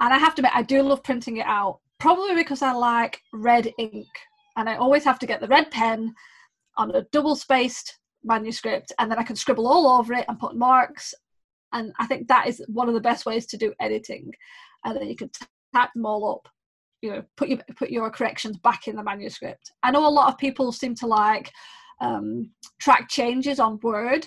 And 0.00 0.12
I 0.12 0.18
have 0.18 0.34
to 0.36 0.40
admit, 0.40 0.52
I 0.54 0.62
do 0.62 0.82
love 0.82 1.02
printing 1.02 1.38
it 1.38 1.46
out, 1.46 1.80
probably 1.98 2.34
because 2.34 2.62
I 2.62 2.72
like 2.72 3.20
red 3.32 3.72
ink. 3.78 4.08
And 4.56 4.68
I 4.68 4.76
always 4.76 5.04
have 5.04 5.18
to 5.20 5.26
get 5.26 5.40
the 5.40 5.48
red 5.48 5.70
pen 5.70 6.14
on 6.76 6.94
a 6.94 7.02
double 7.12 7.36
spaced 7.36 7.98
manuscript 8.24 8.92
and 8.98 9.10
then 9.10 9.18
I 9.18 9.22
can 9.22 9.36
scribble 9.36 9.66
all 9.66 9.86
over 9.86 10.14
it 10.14 10.24
and 10.28 10.38
put 10.38 10.56
marks. 10.56 11.14
And 11.72 11.92
I 11.98 12.06
think 12.06 12.28
that 12.28 12.46
is 12.46 12.64
one 12.68 12.88
of 12.88 12.94
the 12.94 13.00
best 13.00 13.26
ways 13.26 13.46
to 13.46 13.56
do 13.56 13.74
editing. 13.80 14.32
And 14.84 14.96
then 14.96 15.08
you 15.08 15.16
can 15.16 15.30
type 15.74 15.90
them 15.94 16.06
all 16.06 16.30
up, 16.30 16.48
you 17.02 17.10
know, 17.10 17.22
put 17.36 17.48
your 17.48 17.58
put 17.76 17.90
your 17.90 18.10
corrections 18.10 18.56
back 18.58 18.86
in 18.86 18.96
the 18.96 19.02
manuscript. 19.02 19.72
I 19.82 19.90
know 19.90 20.06
a 20.06 20.08
lot 20.08 20.32
of 20.32 20.38
people 20.38 20.72
seem 20.72 20.94
to 20.96 21.06
like 21.06 21.50
um, 22.00 22.50
track 22.80 23.08
changes 23.08 23.58
on 23.58 23.80
Word. 23.82 24.26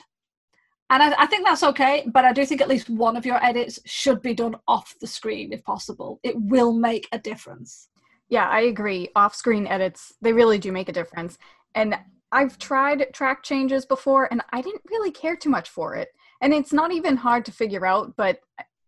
And 0.89 1.03
I, 1.03 1.24
I 1.24 1.25
think 1.25 1.46
that's 1.46 1.63
okay, 1.63 2.08
but 2.13 2.24
I 2.24 2.32
do 2.32 2.46
think 2.46 2.62
at 2.62 2.70
least 2.70 2.89
one 2.89 3.17
of 3.17 3.25
your 3.25 3.44
edits 3.44 3.79
should 3.86 4.22
be 4.22 4.34
done 4.34 4.56
off 4.67 4.96
the 5.01 5.08
screen 5.08 5.51
if 5.51 5.63
possible. 5.63 6.20
It 6.24 6.36
will 6.39 6.74
make 6.74 7.08
a 7.12 7.20
difference. 7.20 7.89
Yeah, 8.29 8.48
I 8.48 8.62
agree. 8.62 9.10
Off 9.15 9.36
screen 9.36 9.67
edits, 9.67 10.13
they 10.22 10.34
really 10.34 10.58
do 10.58 10.72
make 10.72 10.89
a 10.89 10.94
difference. 10.94 11.38
And 11.75 11.96
I've 12.32 12.58
tried 12.58 13.08
track 13.13 13.44
changes 13.44 13.86
before 13.86 14.27
and 14.32 14.41
I 14.51 14.62
didn't 14.62 14.82
really 14.89 15.12
care 15.12 15.36
too 15.36 15.50
much 15.50 15.70
for 15.70 15.96
it. 15.96 16.10
And 16.41 16.53
it's 16.53 16.74
not 16.74 16.91
even 16.91 17.17
hard 17.17 17.46
to 17.46 17.51
figure 17.51 17.86
out, 17.86 18.15
but 18.15 18.39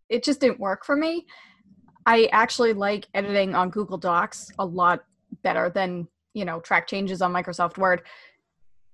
it 0.08 0.22
just 0.22 0.40
didn't 0.40 0.60
work 0.60 0.84
for 0.84 0.96
me. 0.96 1.26
I 2.06 2.28
actually 2.32 2.72
like 2.72 3.06
editing 3.14 3.54
on 3.54 3.70
Google 3.70 3.98
Docs 3.98 4.50
a 4.58 4.64
lot 4.64 5.04
better 5.42 5.70
than, 5.70 6.08
you 6.34 6.44
know, 6.44 6.60
track 6.60 6.86
changes 6.86 7.22
on 7.22 7.32
Microsoft 7.32 7.78
Word. 7.78 8.02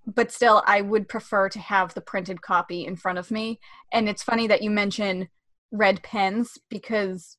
But 0.07 0.31
still, 0.31 0.63
I 0.67 0.83
would 0.83 1.09
prefer 1.09 1.49
to 1.49 1.59
have 1.59 1.95
the 1.95 2.01
printed 2.01 2.41
copy 2.41 2.87
in 2.87 2.97
front 2.97 3.19
of 3.19 3.31
me. 3.31 3.59
And 3.93 4.09
it's 4.09 4.23
funny 4.23 4.47
that 4.47 4.63
you 4.63 4.71
mention 4.71 5.29
red 5.73 6.03
pens 6.03 6.59
because 6.71 7.37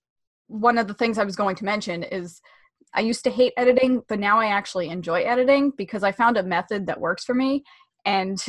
one 0.48 0.78
of 0.78 0.88
the 0.88 0.94
things 0.94 1.18
I 1.18 1.24
was 1.24 1.36
going 1.36 1.56
to 1.58 1.66
mention 1.66 2.04
is 2.04 2.42
I 2.94 3.02
used 3.02 3.24
to 3.26 3.30
hate 3.30 3.54
editing, 3.58 4.04
but 4.08 4.20
now 4.20 4.40
I 4.40 4.48
actually 4.48 4.90
enjoy 4.90 5.22
editing 5.22 5.72
because 5.78 6.04
I 6.04 6.12
found 6.12 6.38
a 6.38 6.44
method 6.44 6.88
that 6.88 7.00
works 7.00 7.24
for 7.24 7.34
me 7.34 7.64
and 8.06 8.44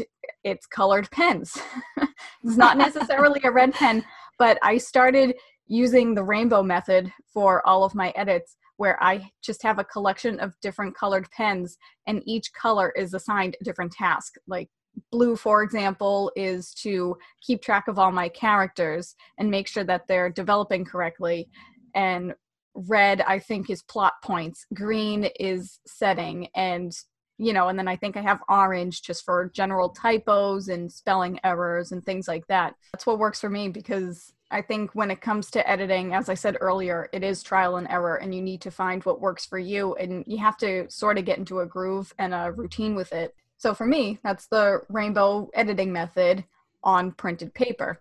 it's 0.44 0.66
colored 0.66 1.10
pens. 1.10 1.58
it's 1.96 2.56
not 2.56 2.76
necessarily 2.78 3.40
a 3.44 3.50
red 3.50 3.74
pen, 3.74 4.04
but 4.38 4.58
I 4.62 4.78
started 4.78 5.34
using 5.68 6.14
the 6.14 6.24
rainbow 6.24 6.62
method 6.62 7.12
for 7.32 7.66
all 7.66 7.84
of 7.84 7.94
my 7.94 8.10
edits 8.16 8.56
where 8.78 9.02
I 9.02 9.30
just 9.42 9.62
have 9.62 9.78
a 9.78 9.84
collection 9.84 10.40
of 10.40 10.58
different 10.60 10.96
colored 10.96 11.28
pens 11.30 11.76
and 12.06 12.22
each 12.26 12.52
color 12.52 12.92
is 12.96 13.14
assigned 13.14 13.56
a 13.60 13.64
different 13.64 13.92
task. 13.92 14.34
Like 14.46 14.68
blue, 15.12 15.36
for 15.36 15.62
example, 15.62 16.32
is 16.36 16.72
to 16.74 17.16
keep 17.42 17.62
track 17.62 17.88
of 17.88 17.98
all 17.98 18.12
my 18.12 18.28
characters 18.28 19.14
and 19.38 19.50
make 19.50 19.68
sure 19.68 19.84
that 19.84 20.06
they're 20.08 20.30
developing 20.30 20.84
correctly. 20.84 21.48
And 21.94 22.34
red 22.86 23.20
i 23.22 23.38
think 23.38 23.68
is 23.70 23.82
plot 23.82 24.12
points 24.22 24.64
green 24.72 25.28
is 25.40 25.80
setting 25.86 26.46
and 26.54 26.92
you 27.36 27.52
know 27.52 27.68
and 27.68 27.78
then 27.78 27.88
i 27.88 27.96
think 27.96 28.16
i 28.16 28.20
have 28.20 28.42
orange 28.48 29.02
just 29.02 29.24
for 29.24 29.50
general 29.52 29.88
typos 29.88 30.68
and 30.68 30.92
spelling 30.92 31.40
errors 31.42 31.90
and 31.90 32.04
things 32.06 32.28
like 32.28 32.46
that 32.46 32.74
that's 32.92 33.04
what 33.06 33.18
works 33.18 33.40
for 33.40 33.50
me 33.50 33.68
because 33.68 34.32
i 34.50 34.60
think 34.62 34.90
when 34.94 35.10
it 35.10 35.20
comes 35.20 35.50
to 35.50 35.68
editing 35.68 36.14
as 36.14 36.28
i 36.28 36.34
said 36.34 36.56
earlier 36.60 37.08
it 37.12 37.22
is 37.22 37.42
trial 37.42 37.76
and 37.76 37.88
error 37.88 38.16
and 38.16 38.34
you 38.34 38.42
need 38.42 38.60
to 38.60 38.70
find 38.70 39.04
what 39.04 39.20
works 39.20 39.46
for 39.46 39.58
you 39.58 39.94
and 39.96 40.24
you 40.26 40.38
have 40.38 40.56
to 40.56 40.88
sort 40.90 41.18
of 41.18 41.24
get 41.24 41.38
into 41.38 41.60
a 41.60 41.66
groove 41.66 42.12
and 42.18 42.34
a 42.34 42.52
routine 42.52 42.94
with 42.94 43.12
it 43.12 43.34
so 43.56 43.74
for 43.74 43.86
me 43.86 44.18
that's 44.22 44.46
the 44.46 44.80
rainbow 44.88 45.48
editing 45.54 45.92
method 45.92 46.44
on 46.82 47.12
printed 47.12 47.52
paper 47.54 48.00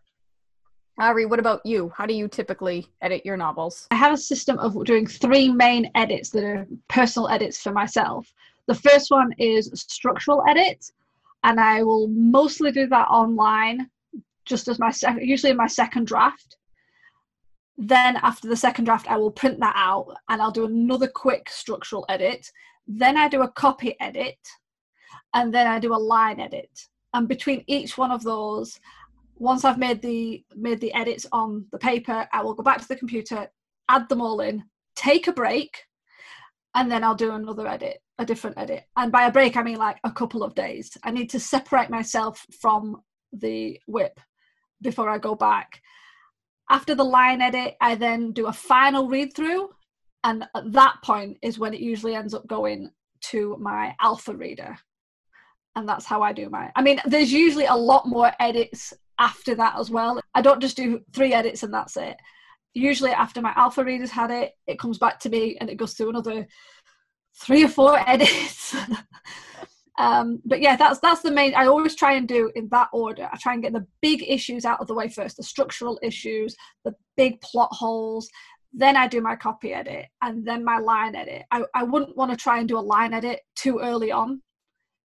Ari, 1.00 1.27
what 1.27 1.38
about 1.38 1.63
you? 1.63 1.92
How 1.96 2.08
do 2.08 2.13
you 2.16 2.27
typically 2.27 2.88
edit 3.04 3.24
your 3.24 3.38
novels? 3.38 3.88
I 3.92 3.96
have 3.96 4.13
a 4.13 4.18
system 4.18 4.58
of 4.58 4.84
doing 4.84 5.06
three 5.06 5.48
main 5.48 5.92
edits 5.94 6.32
that 6.32 6.44
are 6.44 6.68
personal 6.88 7.30
edits 7.30 7.62
for 7.62 7.72
myself. 7.72 8.34
The 8.66 8.74
first 8.74 9.12
one 9.12 9.32
is 9.38 9.70
structural 9.75 10.44
edit, 10.50 10.92
and 11.44 11.60
I 11.60 11.84
will 11.84 12.08
mostly 12.08 12.72
do 12.72 12.88
that 12.88 13.08
online, 13.10 13.92
just 14.48 14.68
as 14.68 14.80
my 14.80 14.92
second, 14.92 15.27
usually 15.27 15.51
in 15.51 15.58
my 15.58 15.68
second 15.68 16.08
draft. 16.08 16.58
Then 17.77 18.18
after 18.18 18.48
the 18.48 18.56
second 18.56 18.86
draft, 18.86 19.08
I 19.08 19.18
will 19.18 19.32
print 19.32 19.60
that 19.60 19.75
out 19.75 20.08
and 20.30 20.42
I'll 20.42 20.51
do 20.51 20.66
another 20.66 21.08
quick 21.08 21.50
structural 21.50 22.06
edit. 22.10 22.50
Then 22.88 23.18
I 23.18 23.27
do 23.27 23.42
a 23.42 23.51
copy 23.51 23.96
edit, 24.00 24.39
and 25.34 25.54
then 25.54 25.68
I 25.68 25.77
do 25.80 25.94
a 25.94 26.06
line 26.13 26.39
edit. 26.39 26.72
And 27.13 27.27
between 27.27 27.63
each 27.68 27.98
one 27.98 28.12
of 28.12 28.24
those, 28.24 28.80
once 29.36 29.66
I've 29.66 29.77
made 29.77 30.01
the 30.01 30.44
made 30.56 30.80
the 30.80 30.94
edits 30.94 31.25
on 31.32 31.66
the 31.72 31.77
paper, 31.77 32.27
I 32.32 32.42
will 32.42 32.54
go 32.54 32.63
back 32.63 32.82
to 32.82 32.88
the 32.88 32.96
computer, 32.96 33.48
add 33.89 34.10
them 34.10 34.22
all 34.22 34.39
in, 34.39 34.63
take 34.96 35.27
a 35.27 35.34
break, 35.34 35.77
and 36.75 36.92
then 36.92 37.04
I'll 37.04 37.16
do 37.16 37.32
another 37.34 37.68
edit, 37.68 38.01
a 38.18 38.25
different 38.25 38.58
edit. 38.58 38.86
And 38.96 39.12
by 39.12 39.25
a 39.25 39.32
break, 39.32 39.58
I 39.58 39.63
mean 39.63 39.77
like 39.77 40.00
a 40.04 40.12
couple 40.12 40.44
of 40.44 40.56
days. 40.56 40.98
I 41.04 41.12
need 41.12 41.30
to 41.32 41.39
separate 41.39 41.89
myself 41.89 42.46
from 42.60 43.01
the 43.34 43.80
WIP 43.88 44.20
before 44.81 45.10
I 45.10 45.17
go 45.17 45.36
back. 45.36 45.81
After 46.69 46.96
the 46.96 47.03
line 47.03 47.41
edit, 47.41 47.75
I 47.81 47.96
then 47.96 48.31
do 48.31 48.48
a 48.48 48.53
final 48.53 49.07
read 49.07 49.34
through, 49.34 49.69
and 50.24 50.46
at 50.55 50.72
that 50.74 50.96
point 51.03 51.38
is 51.41 51.60
when 51.60 51.74
it 51.74 51.79
usually 51.79 52.15
ends 52.15 52.34
up 52.34 52.48
going 52.48 52.91
to 53.19 53.57
my 53.60 53.96
alpha 54.01 54.34
reader 54.36 54.77
and 55.77 55.88
that's 55.88 56.05
how 56.05 56.24
I 56.24 56.34
do 56.34 56.50
my. 56.50 56.72
I 56.75 56.81
mean, 56.81 57.00
there's 57.05 57.31
usually 57.31 57.65
a 57.65 57.75
lot 57.75 58.07
more 58.07 58.31
edits 58.39 58.93
after 59.19 59.53
that 59.55 59.75
as 59.77 59.91
well. 59.91 60.19
I 60.34 60.41
don't 60.41 60.60
just 60.60 60.75
do 60.75 61.01
three 61.13 61.34
edits 61.34 61.62
and 61.62 61.72
that's 61.72 61.96
it. 61.98 62.17
Usually, 62.74 63.12
after 63.12 63.41
my 63.41 63.53
alpha 63.55 63.84
readers 63.84 64.10
had 64.10 64.31
it, 64.31 64.53
it 64.65 64.79
comes 64.79 64.98
back 64.98 65.19
to 65.19 65.29
me 65.29 65.55
and 65.62 65.69
it 65.69 65.77
goes 65.77 65.93
through 65.93 66.10
another 66.10 66.48
three 67.39 67.63
or 67.63 67.67
four 67.67 67.98
edits. 68.10 68.75
Um, 69.98 70.42
but 70.46 70.62
yeah, 70.62 70.75
that's 70.75 71.00
that's 71.00 71.22
the 71.22 71.32
main. 71.32 71.56
I 71.56 71.66
always 71.66 71.96
try 71.96 72.13
and 72.13 72.27
do 72.27 72.51
in 72.56 72.68
that 72.70 72.89
order. 72.94 73.27
I 73.32 73.38
try 73.38 73.54
and 73.54 73.63
get 73.63 73.74
the 73.74 73.88
big 74.01 74.24
issues 74.27 74.63
out 74.63 74.80
of 74.80 74.88
the 74.88 74.94
way 74.94 75.10
first, 75.10 75.38
the 75.38 75.44
structural 75.44 76.00
issues, 76.04 76.56
the 76.86 76.94
big 77.16 77.42
plot 77.42 77.70
holes. 77.72 78.30
Then 78.74 78.96
I 78.96 79.08
do 79.08 79.22
my 79.22 79.36
copy 79.36 79.74
edit 79.74 80.06
and 80.22 80.46
then 80.46 80.63
my 80.63 80.77
line 80.77 81.16
edit. 81.16 81.46
I, 81.51 81.63
I 81.74 81.84
wouldn't 81.84 82.16
want 82.16 82.32
to 82.32 82.38
try 82.38 82.60
and 82.60 82.68
do 82.68 82.77
a 82.77 82.80
line 82.80 83.13
edit 83.13 83.39
too 83.56 83.80
early 83.80 84.12
on 84.12 84.42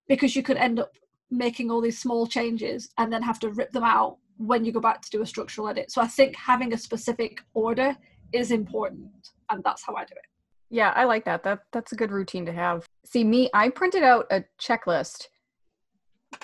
because 0.08 0.36
you 0.36 0.42
could 0.42 0.58
end 0.58 0.78
up 0.78 0.92
making 1.30 1.70
all 1.70 1.80
these 1.80 1.98
small 1.98 2.26
changes 2.26 2.90
and 2.98 3.10
then 3.10 3.22
have 3.22 3.38
to 3.38 3.50
rip 3.50 3.72
them 3.72 3.84
out 3.84 4.18
when 4.36 4.64
you 4.64 4.72
go 4.72 4.80
back 4.80 5.00
to 5.00 5.10
do 5.10 5.22
a 5.22 5.26
structural 5.26 5.68
edit. 5.68 5.90
So 5.90 6.02
I 6.02 6.06
think 6.06 6.36
having 6.36 6.74
a 6.74 6.78
specific 6.78 7.40
order 7.54 7.96
is 8.32 8.50
important, 8.50 9.10
and 9.50 9.62
that's 9.64 9.82
how 9.84 9.94
I 9.94 10.04
do 10.04 10.14
it. 10.14 10.31
Yeah, 10.72 10.90
I 10.96 11.04
like 11.04 11.26
that. 11.26 11.42
That 11.42 11.60
that's 11.70 11.92
a 11.92 11.96
good 11.96 12.10
routine 12.10 12.46
to 12.46 12.52
have. 12.52 12.86
See, 13.04 13.24
me, 13.24 13.50
I 13.52 13.68
printed 13.68 14.02
out 14.02 14.26
a 14.30 14.44
checklist 14.58 15.26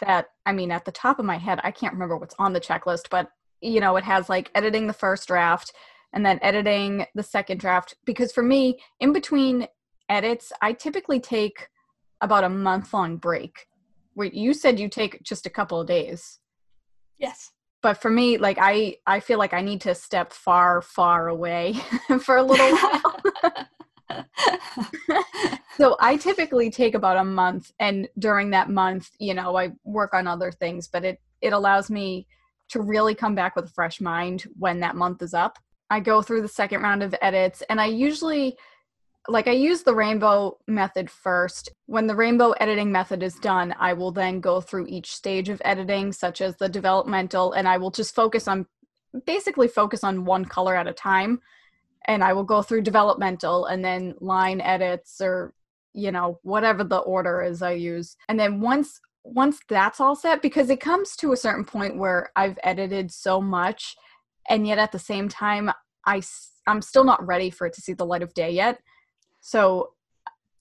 that 0.03 0.27
I 0.45 0.53
mean, 0.53 0.71
at 0.71 0.85
the 0.85 0.93
top 0.93 1.19
of 1.19 1.25
my 1.25 1.39
head, 1.39 1.61
I 1.65 1.71
can't 1.71 1.95
remember 1.95 2.19
what's 2.19 2.35
on 2.39 2.53
the 2.53 2.61
checklist, 2.61 3.09
but 3.11 3.31
you 3.63 3.81
know, 3.81 3.97
it 3.97 4.05
has 4.05 4.29
like 4.29 4.51
editing 4.55 4.87
the 4.87 4.93
first 4.93 5.29
draft 5.29 5.73
and 6.13 6.27
then 6.27 6.39
editing 6.43 7.07
the 7.15 7.23
second 7.23 7.59
draft. 7.59 7.97
Because 8.05 8.31
for 8.31 8.43
me, 8.43 8.79
in 9.01 9.15
between 9.15 9.67
edits, 10.11 10.53
I 10.61 10.75
typically 10.75 11.21
take 11.21 11.69
about 12.21 12.45
a 12.45 12.51
month 12.51 12.93
long 12.93 13.17
break. 13.17 13.67
Wait 14.15 14.35
you 14.35 14.53
said 14.53 14.79
you 14.79 14.91
take 14.91 15.23
just 15.23 15.47
a 15.47 15.51
couple 15.51 15.81
of 15.81 15.87
days. 15.87 16.39
Yes. 17.17 17.53
But 17.81 17.95
for 17.95 18.11
me 18.11 18.37
like 18.37 18.59
i 18.61 18.97
i 19.07 19.21
feel 19.21 19.39
like 19.39 19.55
i 19.55 19.63
need 19.63 19.81
to 19.83 19.95
step 19.95 20.33
far 20.33 20.83
far 20.83 21.29
away 21.29 21.75
for 22.21 22.37
a 22.37 22.43
little 22.43 22.77
while 22.77 23.23
so 25.77 25.97
i 26.01 26.17
typically 26.17 26.71
take 26.71 26.95
about 26.95 27.17
a 27.17 27.25
month 27.25 27.73
and 27.79 28.09
during 28.19 28.51
that 28.51 28.71
month 28.71 29.11
you 29.19 29.35
know 29.35 29.57
i 29.57 29.71
work 29.85 30.15
on 30.15 30.27
other 30.27 30.51
things 30.51 30.89
but 30.89 31.05
it 31.05 31.21
it 31.41 31.53
allows 31.53 31.91
me 31.91 32.27
to 32.69 32.81
really 32.81 33.15
come 33.15 33.35
back 33.35 33.55
with 33.55 33.67
a 33.67 33.71
fresh 33.71 34.01
mind 34.01 34.45
when 34.59 34.81
that 34.81 34.97
month 34.97 35.23
is 35.23 35.35
up 35.35 35.59
i 35.91 36.01
go 36.01 36.23
through 36.23 36.43
the 36.43 36.49
second 36.49 36.83
round 36.83 37.03
of 37.03 37.15
edits 37.21 37.63
and 37.69 37.81
i 37.81 37.87
usually 37.87 38.57
like 39.29 39.47
I 39.47 39.53
use 39.53 39.83
the 39.83 39.95
rainbow 39.95 40.59
method 40.67 41.11
first. 41.11 41.71
When 41.87 42.07
the 42.07 42.17
rainbow 42.17 42.53
editing 42.53 42.91
method 42.91 43.23
is 43.23 43.35
done, 43.35 43.75
I 43.79 43.93
will 43.93 44.11
then 44.11 44.41
go 44.41 44.61
through 44.61 44.87
each 44.87 45.15
stage 45.15 45.51
of 45.51 45.61
editing, 45.67 46.13
such 46.13 46.41
as 46.41 46.57
the 46.57 46.69
developmental, 46.69 47.53
and 47.53 47.69
I 47.69 47.77
will 47.77 47.91
just 47.91 48.15
focus 48.15 48.49
on 48.49 48.67
basically 49.27 49.69
focus 49.69 50.03
on 50.03 50.25
one 50.25 50.45
color 50.45 50.75
at 50.75 50.87
a 50.87 50.93
time. 50.93 51.41
And 52.07 52.25
I 52.25 52.33
will 52.33 52.45
go 52.45 52.63
through 52.63 52.83
developmental 52.83 53.67
and 53.67 53.85
then 53.85 54.15
line 54.21 54.61
edits 54.61 55.21
or, 55.21 55.53
you 55.93 56.11
know, 56.11 56.39
whatever 56.43 56.85
the 56.85 56.99
order 56.99 57.43
is 57.43 57.61
I 57.63 57.73
use. 57.73 58.17
And 58.29 58.39
then 58.39 58.61
once 58.61 59.01
once 59.25 59.61
that's 59.69 60.01
all 60.01 60.17
set, 60.17 60.41
because 60.41 60.71
it 60.71 60.81
comes 60.81 61.15
to 61.17 61.33
a 61.33 61.37
certain 61.37 61.65
point 61.65 61.99
where 61.99 62.31
I've 62.35 62.59
edited 62.63 63.11
so 63.11 63.43
much, 63.43 63.95
and 64.49 64.67
yet 64.67 64.79
at 64.79 64.93
the 64.93 64.99
same 64.99 65.29
time, 65.29 65.71
I 66.07 66.23
I'm 66.67 66.81
still 66.81 67.05
not 67.05 67.27
ready 67.27 67.51
for 67.51 67.67
it 67.67 67.75
to 67.75 67.83
see 67.83 67.93
the 67.93 68.07
light 68.07 68.23
of 68.23 68.33
day 68.33 68.51
yet 68.51 68.81
so 69.41 69.95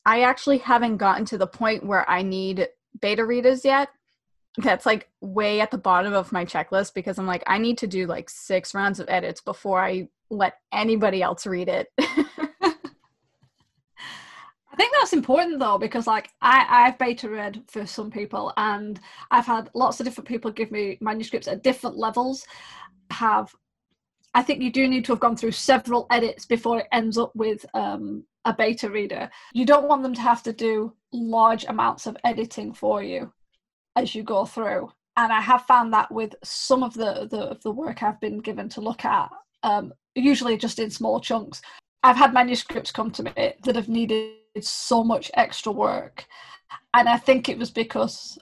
I 0.05 0.21
actually 0.21 0.59
haven't 0.59 0.97
gotten 0.97 1.25
to 1.25 1.37
the 1.37 1.47
point 1.47 1.85
where 1.85 2.09
I 2.09 2.21
need 2.21 2.69
beta 2.99 3.25
readers 3.25 3.65
yet. 3.65 3.89
that's 4.57 4.85
like 4.85 5.09
way 5.21 5.61
at 5.61 5.71
the 5.71 5.77
bottom 5.77 6.13
of 6.13 6.31
my 6.31 6.45
checklist 6.45 6.93
because 6.93 7.19
I'm 7.19 7.27
like, 7.27 7.43
I 7.45 7.57
need 7.57 7.77
to 7.79 7.87
do 7.87 8.07
like 8.07 8.29
six 8.29 8.73
rounds 8.73 8.99
of 8.99 9.09
edits 9.09 9.41
before 9.41 9.83
I 9.83 10.07
let 10.29 10.55
anybody 10.71 11.21
else 11.21 11.45
read 11.45 11.69
it. 11.69 11.87
I 14.77 14.81
think 14.81 14.93
that's 14.99 15.13
important 15.13 15.59
though 15.59 15.79
because 15.79 16.05
like 16.05 16.29
I 16.41 16.65
I've 16.69 16.99
beta 16.99 17.29
read 17.29 17.63
for 17.67 17.87
some 17.87 18.11
people 18.11 18.53
and 18.57 18.99
I've 19.31 19.47
had 19.47 19.71
lots 19.73 19.99
of 19.99 20.05
different 20.05 20.27
people 20.27 20.51
give 20.51 20.71
me 20.71 20.99
manuscripts 21.01 21.47
at 21.47 21.63
different 21.63 21.97
levels. 21.97 22.45
Have 23.09 23.55
I 24.35 24.43
think 24.43 24.61
you 24.61 24.71
do 24.71 24.87
need 24.87 25.03
to 25.05 25.13
have 25.13 25.19
gone 25.19 25.35
through 25.35 25.53
several 25.53 26.05
edits 26.11 26.45
before 26.45 26.79
it 26.79 26.87
ends 26.91 27.17
up 27.17 27.35
with 27.35 27.65
um, 27.73 28.23
a 28.45 28.53
beta 28.53 28.87
reader. 28.87 29.31
You 29.51 29.65
don't 29.65 29.87
want 29.87 30.03
them 30.03 30.13
to 30.13 30.21
have 30.21 30.43
to 30.43 30.53
do 30.53 30.93
large 31.11 31.65
amounts 31.65 32.05
of 32.05 32.17
editing 32.23 32.71
for 32.71 33.01
you 33.01 33.33
as 33.95 34.13
you 34.13 34.21
go 34.21 34.45
through. 34.45 34.91
And 35.15 35.33
I 35.33 35.41
have 35.41 35.65
found 35.65 35.91
that 35.93 36.11
with 36.11 36.35
some 36.43 36.83
of 36.83 36.93
the 36.93 37.27
the, 37.31 37.57
the 37.63 37.71
work 37.71 38.03
I've 38.03 38.21
been 38.21 38.37
given 38.37 38.69
to 38.69 38.81
look 38.81 39.05
at, 39.05 39.31
um, 39.63 39.91
usually 40.17 40.57
just 40.57 40.79
in 40.79 40.89
small 40.89 41.19
chunks. 41.19 41.61
I've 42.03 42.17
had 42.17 42.33
manuscripts 42.33 42.91
come 42.91 43.11
to 43.11 43.23
me 43.23 43.31
that 43.35 43.75
have 43.75 43.89
needed 43.89 44.33
so 44.61 45.03
much 45.03 45.31
extra 45.35 45.71
work. 45.71 46.25
And 46.93 47.07
I 47.07 47.17
think 47.17 47.49
it 47.49 47.57
was 47.57 47.71
because 47.71 48.37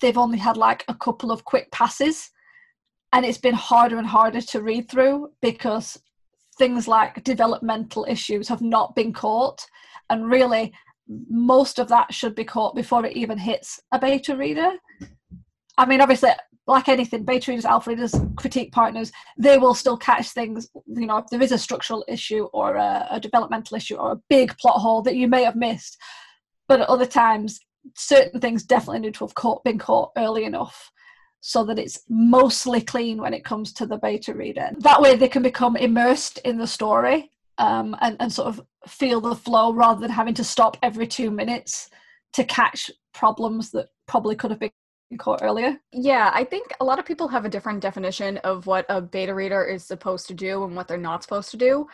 they've 0.00 0.18
only 0.18 0.38
had 0.38 0.56
like 0.56 0.84
a 0.88 0.94
couple 0.94 1.30
of 1.30 1.44
quick 1.44 1.70
passes 1.70 2.30
and 3.12 3.24
it's 3.24 3.38
been 3.38 3.54
harder 3.54 3.98
and 3.98 4.06
harder 4.06 4.40
to 4.40 4.62
read 4.62 4.90
through 4.90 5.30
because 5.40 6.00
things 6.58 6.88
like 6.88 7.22
developmental 7.24 8.04
issues 8.08 8.48
have 8.48 8.60
not 8.60 8.94
been 8.94 9.12
caught 9.12 9.64
and 10.10 10.30
really 10.30 10.72
most 11.30 11.78
of 11.78 11.88
that 11.88 12.12
should 12.12 12.34
be 12.34 12.44
caught 12.44 12.74
before 12.74 13.06
it 13.06 13.16
even 13.16 13.38
hits 13.38 13.80
a 13.92 13.98
beta 13.98 14.36
reader 14.36 14.72
i 15.78 15.86
mean 15.86 16.00
obviously 16.00 16.30
like 16.66 16.88
anything 16.88 17.24
beta 17.24 17.50
readers 17.50 17.64
alpha 17.64 17.90
readers 17.90 18.14
critique 18.36 18.70
partners 18.72 19.10
they 19.38 19.56
will 19.56 19.74
still 19.74 19.96
catch 19.96 20.28
things 20.30 20.68
you 20.86 21.06
know 21.06 21.16
if 21.16 21.26
there 21.30 21.42
is 21.42 21.52
a 21.52 21.58
structural 21.58 22.04
issue 22.06 22.44
or 22.52 22.76
a, 22.76 23.06
a 23.12 23.20
developmental 23.20 23.76
issue 23.76 23.96
or 23.96 24.12
a 24.12 24.20
big 24.28 24.56
plot 24.58 24.78
hole 24.80 25.00
that 25.00 25.16
you 25.16 25.26
may 25.26 25.42
have 25.42 25.56
missed 25.56 25.96
but 26.68 26.80
at 26.80 26.88
other 26.88 27.06
times 27.06 27.60
certain 27.96 28.40
things 28.40 28.64
definitely 28.64 29.00
need 29.00 29.14
to 29.14 29.24
have 29.24 29.34
caught, 29.34 29.64
been 29.64 29.78
caught 29.78 30.12
early 30.16 30.44
enough 30.44 30.92
so 31.40 31.64
that 31.64 31.78
it's 31.78 32.02
mostly 32.08 32.80
clean 32.80 33.18
when 33.20 33.32
it 33.32 33.44
comes 33.44 33.72
to 33.72 33.86
the 33.86 33.96
beta 33.96 34.34
reader. 34.34 34.70
That 34.80 35.00
way 35.00 35.16
they 35.16 35.28
can 35.28 35.42
become 35.42 35.76
immersed 35.76 36.38
in 36.38 36.58
the 36.58 36.66
story 36.66 37.30
um, 37.58 37.96
and, 38.00 38.16
and 38.20 38.32
sort 38.32 38.48
of 38.48 38.60
feel 38.86 39.20
the 39.20 39.34
flow 39.34 39.72
rather 39.72 40.00
than 40.00 40.10
having 40.10 40.34
to 40.34 40.44
stop 40.44 40.76
every 40.82 41.06
two 41.06 41.30
minutes 41.30 41.90
to 42.34 42.44
catch 42.44 42.90
problems 43.14 43.70
that 43.70 43.88
probably 44.06 44.36
could 44.36 44.50
have 44.50 44.60
been 44.60 44.70
caught 45.16 45.42
earlier. 45.42 45.78
Yeah, 45.92 46.30
I 46.34 46.44
think 46.44 46.72
a 46.80 46.84
lot 46.84 46.98
of 46.98 47.06
people 47.06 47.28
have 47.28 47.44
a 47.44 47.48
different 47.48 47.80
definition 47.80 48.36
of 48.38 48.66
what 48.66 48.84
a 48.88 49.00
beta 49.00 49.34
reader 49.34 49.64
is 49.64 49.84
supposed 49.84 50.26
to 50.28 50.34
do 50.34 50.64
and 50.64 50.76
what 50.76 50.88
they're 50.88 50.98
not 50.98 51.22
supposed 51.22 51.50
to 51.52 51.56
do. 51.56 51.86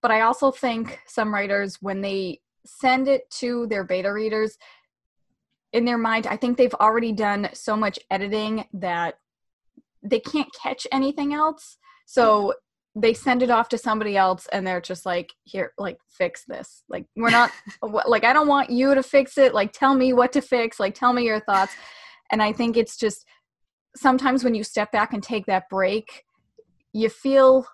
But 0.00 0.10
I 0.10 0.22
also 0.22 0.50
think 0.50 1.00
some 1.06 1.32
writers, 1.32 1.78
when 1.80 2.00
they 2.00 2.40
send 2.64 3.08
it 3.08 3.30
to 3.30 3.66
their 3.66 3.84
beta 3.84 4.12
readers, 4.12 4.56
in 5.72 5.84
their 5.84 5.98
mind, 5.98 6.26
I 6.26 6.36
think 6.36 6.56
they've 6.56 6.74
already 6.74 7.12
done 7.12 7.48
so 7.52 7.76
much 7.76 7.98
editing 8.10 8.66
that 8.74 9.18
they 10.02 10.20
can't 10.20 10.48
catch 10.60 10.86
anything 10.92 11.32
else. 11.34 11.78
So 12.06 12.54
they 12.94 13.14
send 13.14 13.42
it 13.42 13.50
off 13.50 13.68
to 13.70 13.78
somebody 13.78 14.16
else 14.16 14.46
and 14.52 14.66
they're 14.66 14.80
just 14.80 15.06
like, 15.06 15.32
here, 15.44 15.72
like, 15.78 15.98
fix 16.08 16.44
this. 16.44 16.84
Like, 16.88 17.06
we're 17.16 17.30
not, 17.30 17.50
like, 18.06 18.24
I 18.24 18.32
don't 18.32 18.48
want 18.48 18.70
you 18.70 18.94
to 18.94 19.02
fix 19.02 19.38
it. 19.38 19.54
Like, 19.54 19.72
tell 19.72 19.94
me 19.94 20.12
what 20.12 20.32
to 20.32 20.42
fix. 20.42 20.78
Like, 20.78 20.94
tell 20.94 21.12
me 21.12 21.24
your 21.24 21.40
thoughts. 21.40 21.72
And 22.30 22.42
I 22.42 22.52
think 22.52 22.76
it's 22.76 22.96
just 22.96 23.26
sometimes 23.96 24.44
when 24.44 24.54
you 24.54 24.64
step 24.64 24.92
back 24.92 25.12
and 25.12 25.22
take 25.22 25.46
that 25.46 25.68
break, 25.68 26.24
you 26.92 27.08
feel 27.08 27.66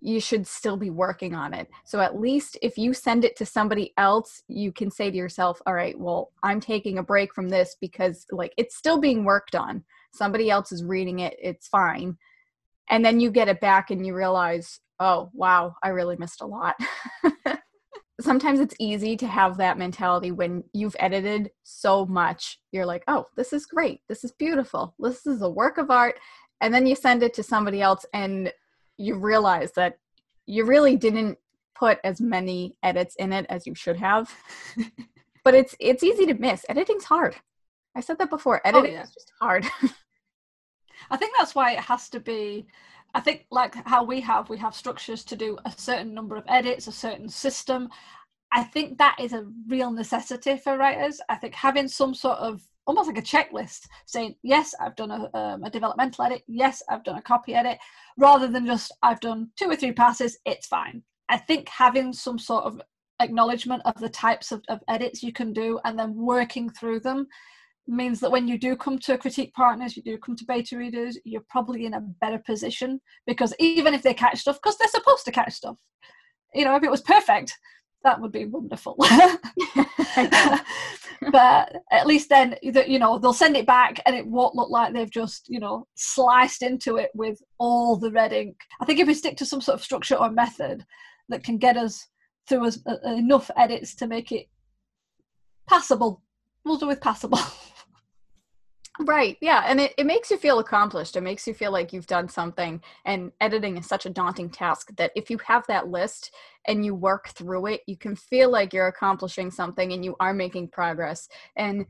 you 0.00 0.20
should 0.20 0.46
still 0.46 0.76
be 0.76 0.90
working 0.90 1.34
on 1.34 1.54
it. 1.54 1.66
So 1.86 1.98
at 2.00 2.20
least 2.20 2.58
if 2.60 2.76
you 2.76 2.92
send 2.92 3.24
it 3.24 3.36
to 3.36 3.46
somebody 3.46 3.94
else, 3.96 4.42
you 4.48 4.70
can 4.70 4.90
say 4.90 5.10
to 5.10 5.16
yourself, 5.16 5.62
all 5.66 5.72
right, 5.72 5.98
well, 5.98 6.30
I'm 6.42 6.60
taking 6.60 6.98
a 6.98 7.02
break 7.02 7.34
from 7.34 7.48
this 7.48 7.76
because 7.80 8.26
like 8.30 8.52
it's 8.58 8.76
still 8.76 9.00
being 9.00 9.24
worked 9.24 9.54
on. 9.54 9.82
Somebody 10.12 10.50
else 10.50 10.72
is 10.72 10.84
reading 10.84 11.20
it, 11.20 11.36
it's 11.40 11.68
fine. 11.68 12.18
And 12.90 13.02
then 13.02 13.18
you 13.18 13.30
get 13.30 13.48
it 13.48 13.62
back 13.62 13.90
and 13.90 14.06
you 14.06 14.14
realize, 14.14 14.78
oh, 15.00 15.30
wow, 15.32 15.74
I 15.82 15.88
really 15.88 16.16
missed 16.16 16.42
a 16.42 16.46
lot. 16.46 16.76
Sometimes 18.20 18.60
it's 18.60 18.76
easy 18.78 19.16
to 19.16 19.26
have 19.26 19.56
that 19.56 19.78
mentality 19.78 20.30
when 20.30 20.62
you've 20.72 20.96
edited 21.00 21.50
so 21.64 22.06
much. 22.06 22.60
You're 22.70 22.86
like, 22.86 23.02
oh, 23.08 23.26
this 23.36 23.52
is 23.52 23.66
great. 23.66 24.00
This 24.08 24.22
is 24.22 24.32
beautiful. 24.32 24.94
This 24.98 25.26
is 25.26 25.42
a 25.42 25.50
work 25.50 25.78
of 25.78 25.90
art. 25.90 26.18
And 26.60 26.72
then 26.72 26.86
you 26.86 26.94
send 26.94 27.22
it 27.22 27.34
to 27.34 27.42
somebody 27.42 27.82
else 27.82 28.06
and 28.12 28.52
you 28.96 29.16
realize 29.16 29.72
that 29.72 29.98
you 30.46 30.64
really 30.64 30.96
didn't 30.96 31.38
put 31.74 31.98
as 32.04 32.20
many 32.20 32.76
edits 32.82 33.16
in 33.16 33.32
it 33.32 33.46
as 33.48 33.66
you 33.66 33.74
should 33.74 33.96
have. 33.96 34.32
but 35.44 35.54
it's 35.54 35.74
it's 35.80 36.02
easy 36.02 36.26
to 36.26 36.34
miss. 36.34 36.64
Editing's 36.68 37.04
hard. 37.04 37.36
I 37.96 38.00
said 38.00 38.18
that 38.18 38.30
before. 38.30 38.60
Oh, 38.64 38.68
Editing 38.68 38.92
oh, 38.92 38.94
yeah. 38.94 39.02
is 39.02 39.10
just 39.10 39.32
hard. 39.40 39.66
I 41.10 41.16
think 41.16 41.32
that's 41.36 41.54
why 41.54 41.72
it 41.72 41.80
has 41.80 42.08
to 42.10 42.20
be 42.20 42.66
I 43.14 43.20
think 43.20 43.46
like 43.50 43.74
how 43.86 44.04
we 44.04 44.20
have 44.22 44.50
we 44.50 44.58
have 44.58 44.74
structures 44.74 45.24
to 45.24 45.36
do 45.36 45.56
a 45.64 45.72
certain 45.76 46.12
number 46.12 46.36
of 46.36 46.44
edits, 46.48 46.88
a 46.88 46.92
certain 46.92 47.28
system. 47.28 47.88
I 48.52 48.64
think 48.64 48.98
that 48.98 49.16
is 49.20 49.32
a 49.32 49.46
real 49.68 49.90
necessity 49.90 50.56
for 50.56 50.76
writers. 50.76 51.20
I 51.28 51.36
think 51.36 51.54
having 51.54 51.88
some 51.88 52.14
sort 52.14 52.38
of 52.38 52.60
almost 52.86 53.08
like 53.08 53.18
a 53.18 53.22
checklist 53.22 53.86
saying 54.06 54.34
yes 54.42 54.74
i've 54.80 54.96
done 54.96 55.10
a, 55.10 55.38
um, 55.38 55.64
a 55.64 55.70
developmental 55.70 56.24
edit 56.24 56.42
yes 56.46 56.82
i've 56.90 57.04
done 57.04 57.16
a 57.16 57.22
copy 57.22 57.54
edit 57.54 57.78
rather 58.18 58.46
than 58.46 58.66
just 58.66 58.92
i've 59.02 59.20
done 59.20 59.48
two 59.56 59.70
or 59.70 59.76
three 59.76 59.92
passes 59.92 60.38
it's 60.44 60.66
fine 60.66 61.02
i 61.28 61.36
think 61.36 61.68
having 61.68 62.12
some 62.12 62.38
sort 62.38 62.64
of 62.64 62.80
acknowledgement 63.20 63.80
of 63.84 63.94
the 64.00 64.08
types 64.08 64.52
of, 64.52 64.62
of 64.68 64.80
edits 64.88 65.22
you 65.22 65.32
can 65.32 65.52
do 65.52 65.80
and 65.84 65.98
then 65.98 66.14
working 66.14 66.68
through 66.68 67.00
them 67.00 67.26
means 67.86 68.20
that 68.20 68.30
when 68.30 68.48
you 68.48 68.58
do 68.58 68.76
come 68.76 68.98
to 68.98 69.18
critique 69.18 69.52
partners, 69.54 69.96
you 69.96 70.02
do 70.02 70.18
come 70.18 70.36
to 70.36 70.44
beta 70.46 70.76
readers, 70.76 71.18
you're 71.24 71.44
probably 71.48 71.86
in 71.86 71.94
a 71.94 72.00
better 72.00 72.38
position 72.38 73.00
because 73.26 73.54
even 73.58 73.94
if 73.94 74.02
they 74.02 74.14
catch 74.14 74.38
stuff, 74.38 74.58
because 74.62 74.78
they're 74.78 74.88
supposed 74.88 75.24
to 75.24 75.32
catch 75.32 75.52
stuff, 75.52 75.76
you 76.54 76.64
know, 76.64 76.76
if 76.76 76.82
it 76.82 76.90
was 76.90 77.02
perfect, 77.02 77.56
that 78.04 78.20
would 78.20 78.32
be 78.32 78.44
wonderful. 78.44 78.96
but 81.32 81.74
at 81.90 82.06
least 82.06 82.28
then, 82.28 82.56
you 82.62 82.98
know, 82.98 83.18
they'll 83.18 83.32
send 83.32 83.56
it 83.56 83.66
back 83.66 84.00
and 84.06 84.14
it 84.14 84.26
won't 84.26 84.54
look 84.54 84.70
like 84.70 84.92
they've 84.92 85.10
just, 85.10 85.48
you 85.48 85.58
know, 85.58 85.86
sliced 85.94 86.62
into 86.62 86.96
it 86.96 87.10
with 87.14 87.42
all 87.58 87.96
the 87.96 88.10
red 88.10 88.32
ink. 88.32 88.56
I 88.80 88.84
think 88.84 89.00
if 89.00 89.06
we 89.06 89.14
stick 89.14 89.36
to 89.38 89.46
some 89.46 89.60
sort 89.60 89.74
of 89.74 89.84
structure 89.84 90.16
or 90.16 90.30
method 90.30 90.84
that 91.30 91.42
can 91.42 91.58
get 91.58 91.76
us 91.76 92.06
through 92.48 92.66
as, 92.66 92.82
uh, 92.86 92.96
enough 93.04 93.50
edits 93.56 93.94
to 93.96 94.06
make 94.06 94.30
it 94.32 94.46
passable, 95.66 96.22
we'll 96.64 96.76
do 96.76 96.86
with 96.86 97.00
passable. 97.00 97.40
Right. 99.00 99.36
Yeah. 99.40 99.64
And 99.66 99.80
it, 99.80 99.92
it 99.98 100.06
makes 100.06 100.30
you 100.30 100.36
feel 100.36 100.60
accomplished. 100.60 101.16
It 101.16 101.22
makes 101.22 101.48
you 101.48 101.54
feel 101.54 101.72
like 101.72 101.92
you've 101.92 102.06
done 102.06 102.28
something. 102.28 102.80
And 103.04 103.32
editing 103.40 103.76
is 103.76 103.86
such 103.86 104.06
a 104.06 104.10
daunting 104.10 104.48
task 104.50 104.90
that 104.96 105.10
if 105.16 105.30
you 105.30 105.38
have 105.38 105.66
that 105.66 105.88
list 105.88 106.32
and 106.68 106.84
you 106.84 106.94
work 106.94 107.30
through 107.30 107.66
it, 107.66 107.80
you 107.88 107.96
can 107.96 108.14
feel 108.14 108.50
like 108.50 108.72
you're 108.72 108.86
accomplishing 108.86 109.50
something 109.50 109.92
and 109.92 110.04
you 110.04 110.14
are 110.20 110.32
making 110.32 110.68
progress. 110.68 111.28
And 111.56 111.86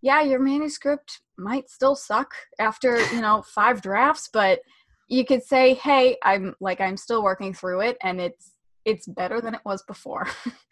yeah, 0.00 0.22
your 0.22 0.38
manuscript 0.38 1.20
might 1.36 1.68
still 1.68 1.94
suck 1.94 2.32
after, 2.58 3.00
you 3.12 3.20
know, 3.20 3.42
five 3.42 3.82
drafts, 3.82 4.30
but 4.32 4.60
you 5.08 5.26
could 5.26 5.42
say, 5.42 5.74
hey, 5.74 6.16
I'm 6.22 6.54
like, 6.60 6.80
I'm 6.80 6.96
still 6.96 7.22
working 7.22 7.52
through 7.52 7.82
it 7.82 7.98
and 8.02 8.18
it's, 8.18 8.52
it's 8.86 9.06
better 9.06 9.42
than 9.42 9.54
it 9.54 9.60
was 9.66 9.82
before. 9.82 10.26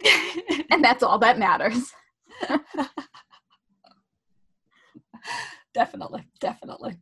and 0.71 0.83
that's 0.83 1.03
all 1.03 1.19
that 1.19 1.39
matters 1.39 1.93
definitely, 5.75 6.25
definitely. 6.41 6.97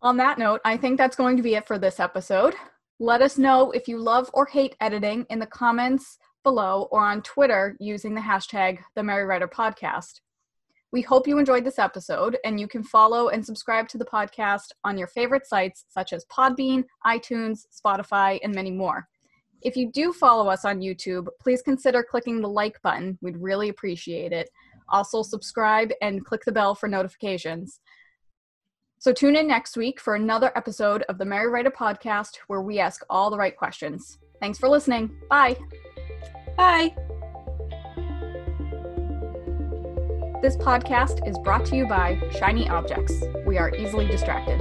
On 0.00 0.16
that 0.16 0.38
note, 0.38 0.60
I 0.64 0.76
think 0.76 0.98
that's 0.98 1.16
going 1.16 1.36
to 1.36 1.42
be 1.42 1.54
it 1.54 1.66
for 1.66 1.78
this 1.78 2.00
episode. 2.00 2.54
Let 2.98 3.22
us 3.22 3.38
know 3.38 3.70
if 3.72 3.88
you 3.88 3.98
love 3.98 4.30
or 4.32 4.46
hate 4.46 4.76
editing 4.80 5.26
in 5.28 5.38
the 5.38 5.46
comments 5.46 6.18
below 6.42 6.88
or 6.90 7.00
on 7.00 7.22
Twitter 7.22 7.76
using 7.78 8.14
the 8.14 8.20
hashtag 8.20 8.78
the 8.96 9.02
Merry 9.02 9.24
Writer 9.24 9.48
Podcast. 9.48 10.20
We 10.92 11.00
hope 11.00 11.26
you 11.26 11.38
enjoyed 11.38 11.64
this 11.64 11.78
episode, 11.78 12.36
and 12.44 12.60
you 12.60 12.68
can 12.68 12.82
follow 12.82 13.28
and 13.28 13.44
subscribe 13.44 13.88
to 13.88 13.98
the 13.98 14.04
podcast 14.04 14.72
on 14.84 14.98
your 14.98 15.06
favorite 15.06 15.46
sites 15.46 15.86
such 15.88 16.12
as 16.12 16.26
Podbean, 16.26 16.84
iTunes, 17.06 17.60
Spotify, 17.72 18.38
and 18.42 18.54
many 18.54 18.70
more. 18.70 19.08
If 19.62 19.76
you 19.76 19.90
do 19.90 20.12
follow 20.12 20.48
us 20.48 20.64
on 20.64 20.80
YouTube, 20.80 21.28
please 21.40 21.62
consider 21.62 22.02
clicking 22.02 22.40
the 22.40 22.48
like 22.48 22.82
button. 22.82 23.16
We'd 23.22 23.38
really 23.38 23.68
appreciate 23.68 24.32
it. 24.32 24.50
Also, 24.88 25.22
subscribe 25.22 25.92
and 26.02 26.24
click 26.26 26.42
the 26.44 26.52
bell 26.52 26.74
for 26.74 26.88
notifications. 26.88 27.80
So 29.02 29.12
tune 29.12 29.34
in 29.34 29.48
next 29.48 29.76
week 29.76 29.98
for 29.98 30.14
another 30.14 30.52
episode 30.54 31.02
of 31.08 31.18
the 31.18 31.24
Merry 31.24 31.50
Writer 31.50 31.72
podcast 31.72 32.36
where 32.46 32.62
we 32.62 32.78
ask 32.78 33.02
all 33.10 33.30
the 33.30 33.36
right 33.36 33.56
questions. 33.56 34.18
Thanks 34.38 34.60
for 34.60 34.68
listening. 34.68 35.10
Bye. 35.28 35.56
Bye. 36.56 36.94
This 40.40 40.56
podcast 40.56 41.28
is 41.28 41.36
brought 41.40 41.64
to 41.66 41.76
you 41.76 41.84
by 41.84 42.16
Shiny 42.38 42.68
Objects. 42.68 43.12
We 43.44 43.58
are 43.58 43.74
easily 43.74 44.06
distracted. 44.06 44.60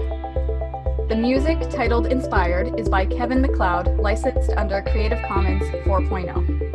The 1.07 1.15
music, 1.15 1.59
titled 1.69 2.07
Inspired, 2.07 2.79
is 2.79 2.89
by 2.89 3.05
Kevin 3.05 3.41
MacLeod, 3.41 3.99
licensed 3.99 4.53
under 4.57 4.81
Creative 4.81 5.21
Commons 5.27 5.61
4.0. 5.85 6.70